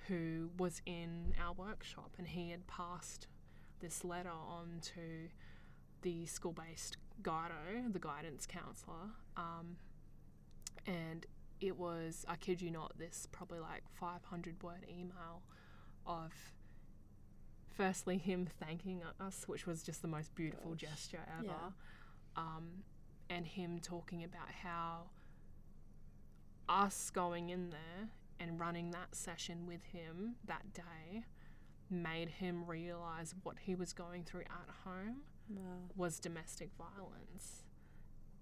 who 0.07 0.49
was 0.57 0.81
in 0.85 1.33
our 1.41 1.53
workshop 1.53 2.11
and 2.17 2.27
he 2.27 2.49
had 2.49 2.67
passed 2.67 3.27
this 3.79 4.03
letter 4.03 4.29
on 4.29 4.81
to 4.81 5.29
the 6.01 6.25
school 6.25 6.51
based 6.51 6.97
guido, 7.23 7.53
the 7.93 7.99
guidance 7.99 8.45
counsellor. 8.45 9.11
Um, 9.37 9.77
and 10.85 11.25
it 11.61 11.77
was, 11.77 12.25
I 12.27 12.35
kid 12.35 12.61
you 12.61 12.71
not, 12.71 12.97
this 12.99 13.25
probably 13.31 13.59
like 13.59 13.83
500 13.97 14.61
word 14.61 14.85
email 14.89 15.41
of 16.05 16.33
firstly 17.73 18.17
him 18.17 18.49
thanking 18.59 19.01
us, 19.21 19.47
which 19.47 19.65
was 19.65 19.81
just 19.81 20.01
the 20.01 20.09
most 20.09 20.35
beautiful 20.35 20.71
Gosh, 20.71 20.81
gesture 20.81 21.21
ever. 21.37 21.47
yeah. 21.47 21.69
Um, 22.35 22.83
and 23.29 23.45
him 23.47 23.79
talking 23.81 24.25
about 24.25 24.49
how 24.61 25.03
us 26.69 27.09
going 27.09 27.49
in 27.49 27.69
there 27.71 28.09
and 28.39 28.59
running 28.59 28.91
that 28.91 29.13
session 29.15 29.65
with 29.67 29.83
him 29.85 30.35
that 30.45 30.71
day 30.73 31.23
made 31.89 32.29
him 32.29 32.63
realize 32.65 33.33
what 33.43 33.57
he 33.59 33.73
was 33.75 33.91
going 33.91 34.23
through 34.23 34.41
at 34.41 34.69
home 34.85 35.23
Wow. 35.51 35.63
was 35.95 36.19
domestic 36.19 36.69
violence. 36.77 37.63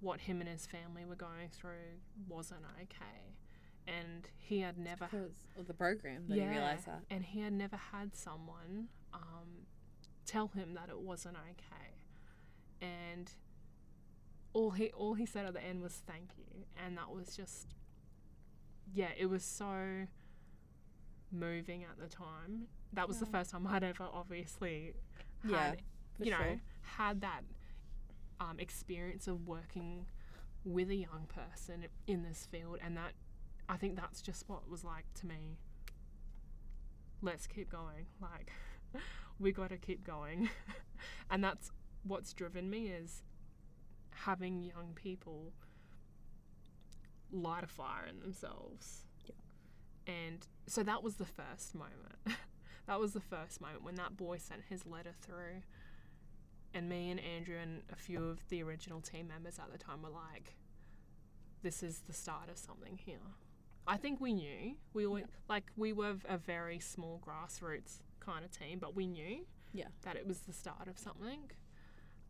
What 0.01 0.19
him 0.19 0.41
and 0.41 0.49
his 0.49 0.65
family 0.65 1.05
were 1.05 1.15
going 1.15 1.47
through 1.49 2.01
wasn't 2.27 2.65
okay. 2.83 3.33
And 3.87 4.27
he 4.37 4.59
had 4.59 4.77
never 4.77 5.05
Because 5.09 5.31
of 5.57 5.67
the 5.67 5.73
program 5.73 6.25
that 6.27 6.37
you 6.37 6.49
realize 6.49 6.83
that. 6.85 7.03
and 7.09 7.23
he 7.23 7.39
had 7.39 7.53
never 7.53 7.77
had 7.77 8.13
someone 8.13 8.89
um, 9.13 9.65
tell 10.25 10.49
him 10.49 10.73
that 10.73 10.89
it 10.89 10.99
wasn't 10.99 11.37
okay. 11.37 11.93
And 12.81 13.31
all 14.51 14.71
he 14.71 14.89
all 14.89 15.13
he 15.13 15.25
said 15.25 15.45
at 15.45 15.53
the 15.53 15.63
end 15.63 15.81
was 15.81 15.93
thank 16.05 16.31
you, 16.37 16.65
and 16.85 16.97
that 16.97 17.09
was 17.09 17.35
just 17.37 17.67
yeah, 18.93 19.09
it 19.17 19.27
was 19.27 19.43
so 19.43 20.07
moving 21.31 21.83
at 21.83 21.97
the 21.99 22.07
time. 22.07 22.67
That 22.93 23.07
was 23.07 23.19
the 23.19 23.25
first 23.25 23.51
time 23.51 23.67
I'd 23.67 23.83
ever 23.83 24.05
obviously 24.11 24.93
had 25.43 25.51
Yeah, 25.51 25.73
you 26.21 26.31
know 26.31 26.37
sure. 26.37 26.59
had 26.81 27.21
that 27.21 27.41
um, 28.39 28.59
experience 28.59 29.27
of 29.27 29.47
working 29.47 30.05
with 30.63 30.89
a 30.89 30.95
young 30.95 31.27
person 31.27 31.85
in 32.07 32.23
this 32.23 32.47
field, 32.49 32.79
and 32.83 32.95
that 32.97 33.13
I 33.69 33.77
think 33.77 33.95
that's 33.95 34.21
just 34.21 34.47
what 34.47 34.69
was 34.69 34.83
like 34.83 35.05
to 35.15 35.27
me. 35.27 35.57
Let's 37.21 37.47
keep 37.47 37.69
going. 37.69 38.05
Like 38.21 38.51
we 39.39 39.51
got 39.51 39.69
to 39.69 39.77
keep 39.77 40.05
going, 40.05 40.49
and 41.29 41.43
that's 41.43 41.71
what's 42.03 42.33
driven 42.33 42.69
me 42.69 42.87
is 42.87 43.23
having 44.11 44.61
young 44.61 44.93
people 44.95 45.51
light 47.31 47.63
a 47.63 47.67
fire 47.67 48.05
in 48.09 48.19
themselves. 48.19 49.03
And 50.05 50.45
so 50.67 50.83
that 50.83 51.03
was 51.03 51.15
the 51.15 51.25
first 51.25 51.75
moment. 51.75 52.15
that 52.87 52.99
was 52.99 53.13
the 53.13 53.19
first 53.19 53.59
moment 53.61 53.83
when 53.83 53.95
that 53.95 54.15
boy 54.15 54.37
sent 54.37 54.61
his 54.69 54.85
letter 54.85 55.11
through 55.21 55.61
and 56.73 56.87
me 56.89 57.09
and 57.09 57.19
Andrew 57.19 57.57
and 57.61 57.81
a 57.91 57.95
few 57.95 58.23
of 58.23 58.47
the 58.49 58.61
original 58.63 59.01
team 59.01 59.27
members 59.27 59.57
at 59.59 59.71
the 59.71 59.77
time 59.77 60.01
were 60.01 60.09
like, 60.09 60.55
"This 61.61 61.81
is 61.81 62.01
the 62.01 62.13
start 62.13 62.49
of 62.49 62.57
something 62.57 62.97
here." 63.03 63.19
I 63.87 63.97
think 63.97 64.19
we 64.19 64.33
knew 64.33 64.75
we 64.93 65.05
always 65.05 65.25
like 65.47 65.71
we 65.75 65.93
were 65.93 66.17
a 66.27 66.37
very 66.37 66.79
small 66.79 67.21
grassroots 67.25 68.01
kind 68.19 68.43
of 68.45 68.51
team, 68.51 68.79
but 68.79 68.95
we 68.95 69.07
knew 69.07 69.45
Yeah. 69.73 69.87
that 70.03 70.15
it 70.17 70.27
was 70.27 70.41
the 70.41 70.53
start 70.53 70.87
of 70.87 70.97
something. 70.99 71.49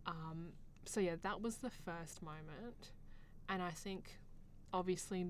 Um, 0.05 0.53
so 0.85 0.99
yeah, 0.99 1.15
that 1.23 1.41
was 1.41 1.57
the 1.57 1.71
first 1.71 2.21
moment, 2.21 2.91
and 3.49 3.61
I 3.61 3.71
think 3.71 4.19
obviously 4.73 5.25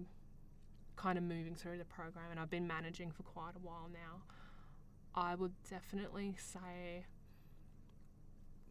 kind 0.96 1.18
of 1.18 1.24
moving 1.24 1.56
through 1.56 1.78
the 1.78 1.86
program, 1.86 2.26
and 2.32 2.40
I've 2.40 2.50
been 2.50 2.68
managing 2.68 3.12
for 3.12 3.24
quite 3.24 3.56
a 3.56 3.60
while 3.60 3.90
now. 3.92 4.24
I 5.16 5.36
would 5.36 5.54
definitely 5.70 6.36
say 6.38 7.06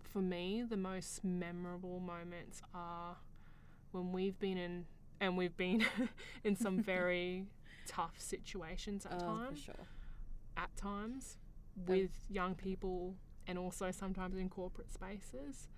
for 0.02 0.20
me, 0.22 0.62
the 0.68 0.76
most 0.76 1.24
memorable 1.24 2.00
moments 2.00 2.62
are 2.74 3.16
when 3.92 4.12
we've 4.12 4.38
been 4.38 4.56
in, 4.56 4.86
and 5.20 5.36
we've 5.36 5.56
been 5.56 5.84
in 6.44 6.56
some 6.56 6.78
very 6.82 7.46
tough 7.86 8.14
situations 8.18 9.04
at 9.06 9.14
Oh, 9.22 9.26
times. 9.26 9.58
sure. 9.60 9.74
At 10.56 10.74
times, 10.76 11.36
with 11.86 12.10
young 12.30 12.54
people, 12.54 13.14
and 13.46 13.58
also 13.58 13.90
sometimes 13.90 14.36
in 14.38 14.48
corporate 14.48 14.90
spaces, 14.92 15.68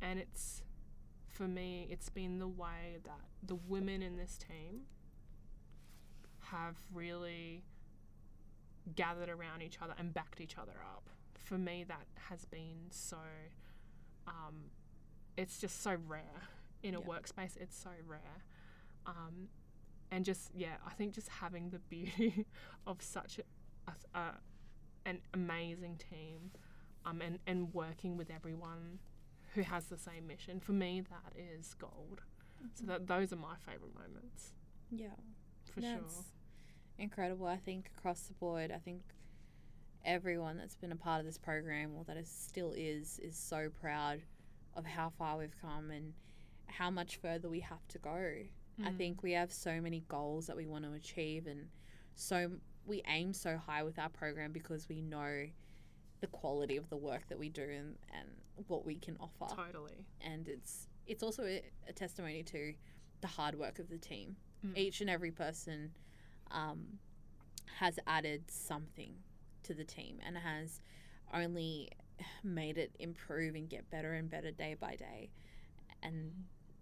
and 0.00 0.18
it's 0.20 0.62
for 1.34 1.48
me, 1.48 1.86
it's 1.90 2.08
been 2.08 2.38
the 2.38 2.46
way 2.48 2.98
that 3.04 3.20
the 3.42 3.56
women 3.56 4.02
in 4.02 4.16
this 4.16 4.38
team 4.38 4.82
have 6.50 6.76
really 6.92 7.64
gathered 8.94 9.28
around 9.28 9.62
each 9.62 9.78
other 9.82 9.94
and 9.98 10.14
backed 10.14 10.40
each 10.40 10.56
other 10.58 10.74
up. 10.94 11.08
For 11.34 11.58
me, 11.58 11.84
that 11.88 12.06
has 12.28 12.44
been 12.44 12.86
so. 12.90 13.18
Um, 14.26 14.70
it's 15.36 15.58
just 15.58 15.82
so 15.82 15.96
rare 16.06 16.42
in 16.82 16.94
a 16.94 17.00
Yeah. 17.00 17.06
workspace. 17.06 17.56
It's 17.56 17.76
so 17.76 17.90
rare, 18.06 18.44
um, 19.06 19.48
and 20.10 20.24
just 20.24 20.52
yeah, 20.54 20.76
I 20.86 20.90
think 20.90 21.14
just 21.14 21.28
having 21.28 21.70
the 21.70 21.80
beauty 21.80 22.46
of 22.86 23.02
such 23.02 23.40
a, 23.40 23.90
a, 23.90 24.18
a 24.18 24.34
an 25.04 25.20
amazing 25.34 25.98
team, 26.10 26.52
um, 27.04 27.20
and 27.20 27.38
and 27.46 27.74
working 27.74 28.16
with 28.16 28.30
everyone 28.30 29.00
who 29.54 29.62
has 29.62 29.86
the 29.86 29.96
same 29.98 30.26
mission. 30.26 30.60
For 30.60 30.72
me, 30.72 31.02
that 31.10 31.32
is 31.38 31.74
gold. 31.74 32.22
So 32.74 32.86
that 32.86 33.06
those 33.06 33.32
are 33.32 33.36
my 33.36 33.56
favorite 33.66 33.94
moments 33.94 34.52
Yeah. 34.90 35.08
for 35.72 35.80
That's 35.80 36.14
sure. 36.14 36.24
incredible. 36.98 37.46
I 37.46 37.56
think 37.58 37.90
across 37.96 38.22
the 38.22 38.34
board, 38.34 38.70
I 38.72 38.78
think 38.78 39.02
everyone 40.04 40.56
that's 40.56 40.76
been 40.76 40.92
a 40.92 40.96
part 40.96 41.20
of 41.20 41.26
this 41.26 41.38
program 41.38 41.94
or 41.96 42.04
that 42.04 42.16
is 42.16 42.28
still 42.28 42.72
is 42.76 43.18
is 43.20 43.36
so 43.36 43.68
proud 43.80 44.22
of 44.74 44.84
how 44.84 45.10
far 45.10 45.38
we've 45.38 45.56
come 45.60 45.90
and 45.90 46.12
how 46.66 46.90
much 46.90 47.16
further 47.16 47.48
we 47.48 47.60
have 47.60 47.86
to 47.88 47.98
go. 47.98 48.10
I 48.82 48.90
Mm. 48.90 48.96
think 48.98 49.22
we 49.22 49.32
have 49.32 49.52
so 49.52 49.80
many 49.80 50.00
goals 50.08 50.46
that 50.48 50.56
we 50.56 50.66
want 50.66 50.84
to 50.84 50.92
achieve 50.92 51.46
and 51.46 51.68
so 52.16 52.58
we 52.84 53.02
aim 53.06 53.32
so 53.32 53.56
high 53.56 53.82
with 53.82 53.98
our 53.98 54.08
program 54.08 54.52
because 54.52 54.88
we 54.88 55.00
know 55.00 55.46
the 56.24 56.30
quality 56.38 56.78
of 56.78 56.88
the 56.88 56.96
work 56.96 57.28
that 57.28 57.38
we 57.38 57.50
do 57.50 57.60
and, 57.60 57.96
and 58.18 58.28
what 58.68 58.86
we 58.86 58.94
can 58.94 59.14
offer 59.20 59.54
Totally. 59.54 60.06
and 60.22 60.48
it's 60.48 60.86
it's 61.06 61.22
also 61.22 61.44
a, 61.44 61.60
a 61.86 61.92
testimony 61.92 62.42
to 62.42 62.72
the 63.20 63.26
hard 63.26 63.58
work 63.58 63.78
of 63.78 63.90
the 63.90 63.98
team. 63.98 64.36
Mm. 64.66 64.78
Each 64.78 65.02
and 65.02 65.10
every 65.10 65.30
person 65.30 65.90
um, 66.50 66.98
has 67.78 67.98
added 68.06 68.50
something 68.50 69.12
to 69.64 69.74
the 69.74 69.84
team 69.84 70.18
and 70.26 70.38
has 70.38 70.80
only 71.34 71.90
made 72.42 72.78
it 72.78 72.96
improve 72.98 73.54
and 73.54 73.68
get 73.68 73.90
better 73.90 74.14
and 74.14 74.30
better 74.30 74.50
day 74.50 74.76
by 74.80 74.96
day. 74.96 75.28
And 76.02 76.32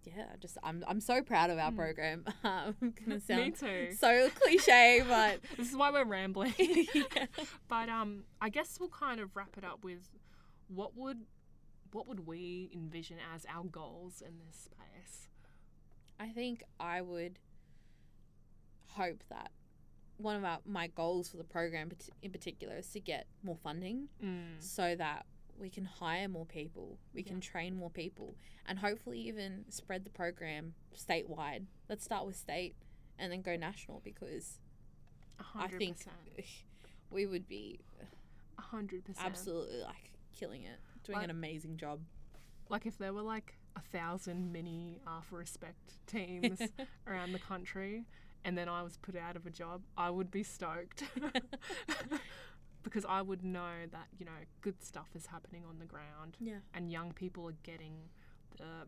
yeah, 0.05 0.25
just 0.39 0.57
I'm 0.63 0.83
I'm 0.87 0.99
so 0.99 1.21
proud 1.21 1.49
of 1.49 1.57
our 1.57 1.71
Mm. 1.71 1.75
program. 1.75 2.25
Um, 2.43 2.75
gonna 3.05 3.19
Me 3.41 3.51
too. 3.51 3.93
so 3.97 4.29
cliche, 4.35 5.03
but 5.07 5.39
this 5.57 5.69
is 5.69 5.75
why 5.75 5.91
we're 5.91 6.05
rambling. 6.05 6.53
Yeah. 6.57 7.25
But 7.67 7.89
um, 7.89 8.23
I 8.41 8.49
guess 8.49 8.77
we'll 8.79 8.89
kind 8.89 9.19
of 9.19 9.35
wrap 9.35 9.57
it 9.57 9.63
up 9.63 9.83
with 9.83 10.09
what 10.67 10.95
would 10.97 11.19
what 11.91 12.07
would 12.07 12.25
we 12.27 12.69
envision 12.73 13.17
as 13.35 13.45
our 13.47 13.63
goals 13.65 14.21
in 14.21 14.33
this 14.45 14.57
space? 14.65 15.27
I 16.19 16.27
think 16.29 16.63
I 16.79 17.01
would 17.01 17.39
hope 18.89 19.23
that 19.29 19.51
one 20.17 20.35
of 20.35 20.43
our, 20.43 20.59
my 20.65 20.87
goals 20.87 21.27
for 21.29 21.37
the 21.37 21.43
program 21.43 21.89
in 22.21 22.31
particular 22.31 22.77
is 22.77 22.87
to 22.89 22.99
get 22.99 23.25
more 23.43 23.57
funding 23.63 24.07
Mm. 24.23 24.55
so 24.59 24.95
that 24.95 25.25
we 25.59 25.69
can 25.69 25.85
hire 25.85 26.27
more 26.27 26.45
people, 26.45 26.97
we 27.13 27.23
can 27.23 27.39
train 27.39 27.75
more 27.75 27.89
people, 27.89 28.35
and 28.65 28.79
hopefully 28.79 29.19
even 29.21 29.65
spread 29.69 30.03
the 30.03 30.09
program 30.09 30.73
statewide. 30.95 31.65
Let's 31.89 32.03
start 32.03 32.25
with 32.25 32.35
state 32.35 32.75
and 33.19 33.31
then 33.31 33.41
go 33.41 33.55
national 33.55 34.01
because 34.03 34.59
A 35.39 35.43
I 35.57 35.61
hundred 35.61 35.79
think 35.79 35.97
we 37.11 37.25
would 37.25 37.47
be 37.47 37.79
A 38.57 38.61
hundred 38.61 39.05
percent. 39.05 39.25
absolutely 39.25 39.79
like 39.81 40.11
killing 40.37 40.63
it, 40.63 40.79
doing 41.03 41.17
Like- 41.17 41.25
an 41.25 41.29
amazing 41.31 41.77
job. 41.77 41.99
Like 42.69 42.85
if 42.85 42.97
there 42.97 43.13
were 43.13 43.21
like 43.21 43.55
a 43.75 43.81
thousand 43.81 44.51
mini 44.51 44.99
for 45.29 45.37
respect 45.37 45.93
teams 46.07 46.59
around 47.07 47.31
the 47.33 47.39
country, 47.39 48.05
and 48.45 48.57
then 48.57 48.67
I 48.69 48.81
was 48.83 48.97
put 48.97 49.15
out 49.15 49.35
of 49.35 49.45
a 49.45 49.49
job, 49.51 49.81
I 49.97 50.09
would 50.09 50.31
be 50.31 50.43
stoked. 50.43 51.03
because 52.83 53.05
I 53.07 53.21
would 53.21 53.43
know 53.43 53.85
that 53.91 54.07
you 54.17 54.25
know 54.25 54.31
good 54.61 54.83
stuff 54.83 55.09
is 55.15 55.27
happening 55.27 55.63
on 55.67 55.79
the 55.79 55.85
ground, 55.85 56.37
Yeah. 56.39 56.59
and 56.73 56.91
young 56.91 57.13
people 57.13 57.47
are 57.47 57.55
getting 57.63 58.09
the 58.57 58.87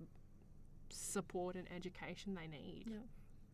support 0.90 1.56
and 1.56 1.68
education 1.72 2.36
they 2.36 2.48
need. 2.48 2.86
Yeah. 2.88 2.98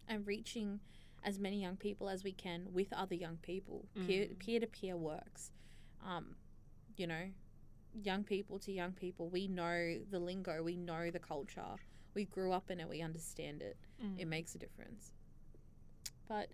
And 0.08 0.26
reaching 0.28 0.80
as 1.24 1.40
many 1.40 1.62
young 1.62 1.78
people 1.78 2.10
as 2.10 2.24
we 2.24 2.32
can 2.34 2.74
with 2.74 2.92
other 2.94 3.16
young 3.16 3.38
people. 3.38 3.88
Peer 4.08 4.26
Mm. 4.28 4.40
peer 4.40 4.60
to 4.60 4.68
peer 4.68 4.98
works. 4.98 5.52
Um, 6.04 6.36
you 6.98 7.06
know, 7.08 7.32
young 7.94 8.24
people 8.24 8.58
to 8.60 8.72
young 8.72 8.94
people. 8.94 9.30
We 9.30 9.48
know 9.48 10.00
the 10.10 10.20
lingo, 10.20 10.64
we 10.64 10.76
know 10.76 11.12
the 11.12 11.20
culture. 11.20 11.76
We 12.14 12.26
grew 12.26 12.52
up 12.52 12.70
in 12.72 12.80
it, 12.80 12.90
we 12.90 13.02
understand 13.02 13.62
it. 13.62 13.78
Mm. 14.04 14.20
It 14.20 14.26
makes 14.26 14.56
a 14.56 14.58
difference. 14.58 15.12
But 16.28 16.52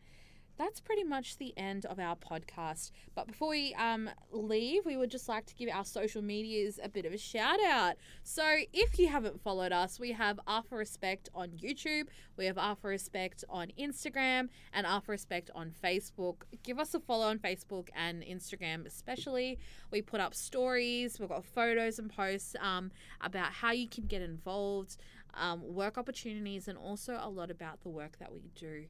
that's 0.58 0.80
pretty 0.80 1.04
much 1.04 1.38
the 1.38 1.54
end 1.58 1.86
of 1.86 2.00
our 2.00 2.16
podcast. 2.16 2.92
But 3.16 3.28
before 3.28 3.50
we 3.50 3.74
um, 3.76 4.10
leave, 4.32 4.86
we 4.86 4.98
would 4.98 5.12
just 5.12 5.30
like 5.30 5.46
to 5.48 5.56
give 5.56 5.70
our 5.70 5.86
social 5.86 6.22
medias 6.22 6.80
a 6.82 6.90
bit 6.90 7.06
of 7.06 7.14
a 7.14 7.18
shout 7.18 7.60
out. 7.66 7.96
So 8.24 8.44
if 8.74 8.98
you 9.00 9.08
haven't 9.08 9.42
followed 9.42 9.72
us, 9.72 10.00
we 10.00 10.12
have 10.14 10.40
R 10.48 10.64
for 10.64 10.78
Respect 10.78 11.30
on 11.36 11.50
YouTube, 11.50 12.08
we 12.38 12.46
have 12.46 12.58
R 12.58 12.76
for 12.76 12.90
Respect 12.90 13.44
on 13.50 13.72
Instagram, 13.80 14.50
and 14.74 14.88
R 14.88 15.02
for 15.02 15.12
Respect 15.12 15.52
on 15.54 15.72
Facebook. 15.84 16.38
Give 16.64 16.80
us 16.80 16.94
a 16.94 17.00
follow 17.00 17.28
on 17.28 17.40
Facebook 17.40 17.90
and 17.96 18.24
Instagram, 18.24 18.86
especially. 18.86 19.60
We 19.92 20.02
put 20.02 20.20
up 20.20 20.34
stories, 20.34 21.20
we've 21.20 21.30
got 21.30 21.46
photos 21.46 22.00
and 22.00 22.10
posts 22.14 22.56
um, 22.60 22.92
about 23.22 23.52
how 23.54 23.72
you 23.72 23.88
can 23.88 24.06
get 24.06 24.22
involved, 24.22 24.98
um, 25.34 25.62
work 25.74 25.98
opportunities, 25.98 26.68
and 26.68 26.78
also 26.78 27.20
a 27.22 27.30
lot 27.30 27.52
about 27.52 27.82
the 27.82 27.90
work 27.90 28.18
that 28.20 28.34
we 28.34 28.50
do. 28.56 28.86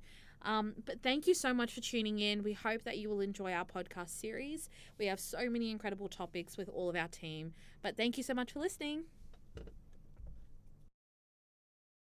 Um, 0.47 0.75
but 0.85 1.03
thank 1.03 1.27
you 1.27 1.33
so 1.33 1.53
much 1.53 1.73
for 1.73 1.81
tuning 1.81 2.19
in. 2.19 2.41
We 2.41 2.53
hope 2.53 2.83
that 2.83 2.97
you 2.97 3.09
will 3.09 3.19
enjoy 3.19 3.51
our 3.51 3.65
podcast 3.65 4.09
series. 4.09 4.69
We 4.97 5.07
have 5.07 5.19
so 5.19 5.49
many 5.49 5.69
incredible 5.69 6.07
topics 6.07 6.55
with 6.55 6.69
all 6.69 6.89
of 6.89 6.95
our 6.95 7.09
team. 7.09 7.53
But 7.81 7.97
thank 7.97 8.17
you 8.17 8.23
so 8.23 8.33
much 8.33 8.53
for 8.53 8.59
listening. 8.59 9.03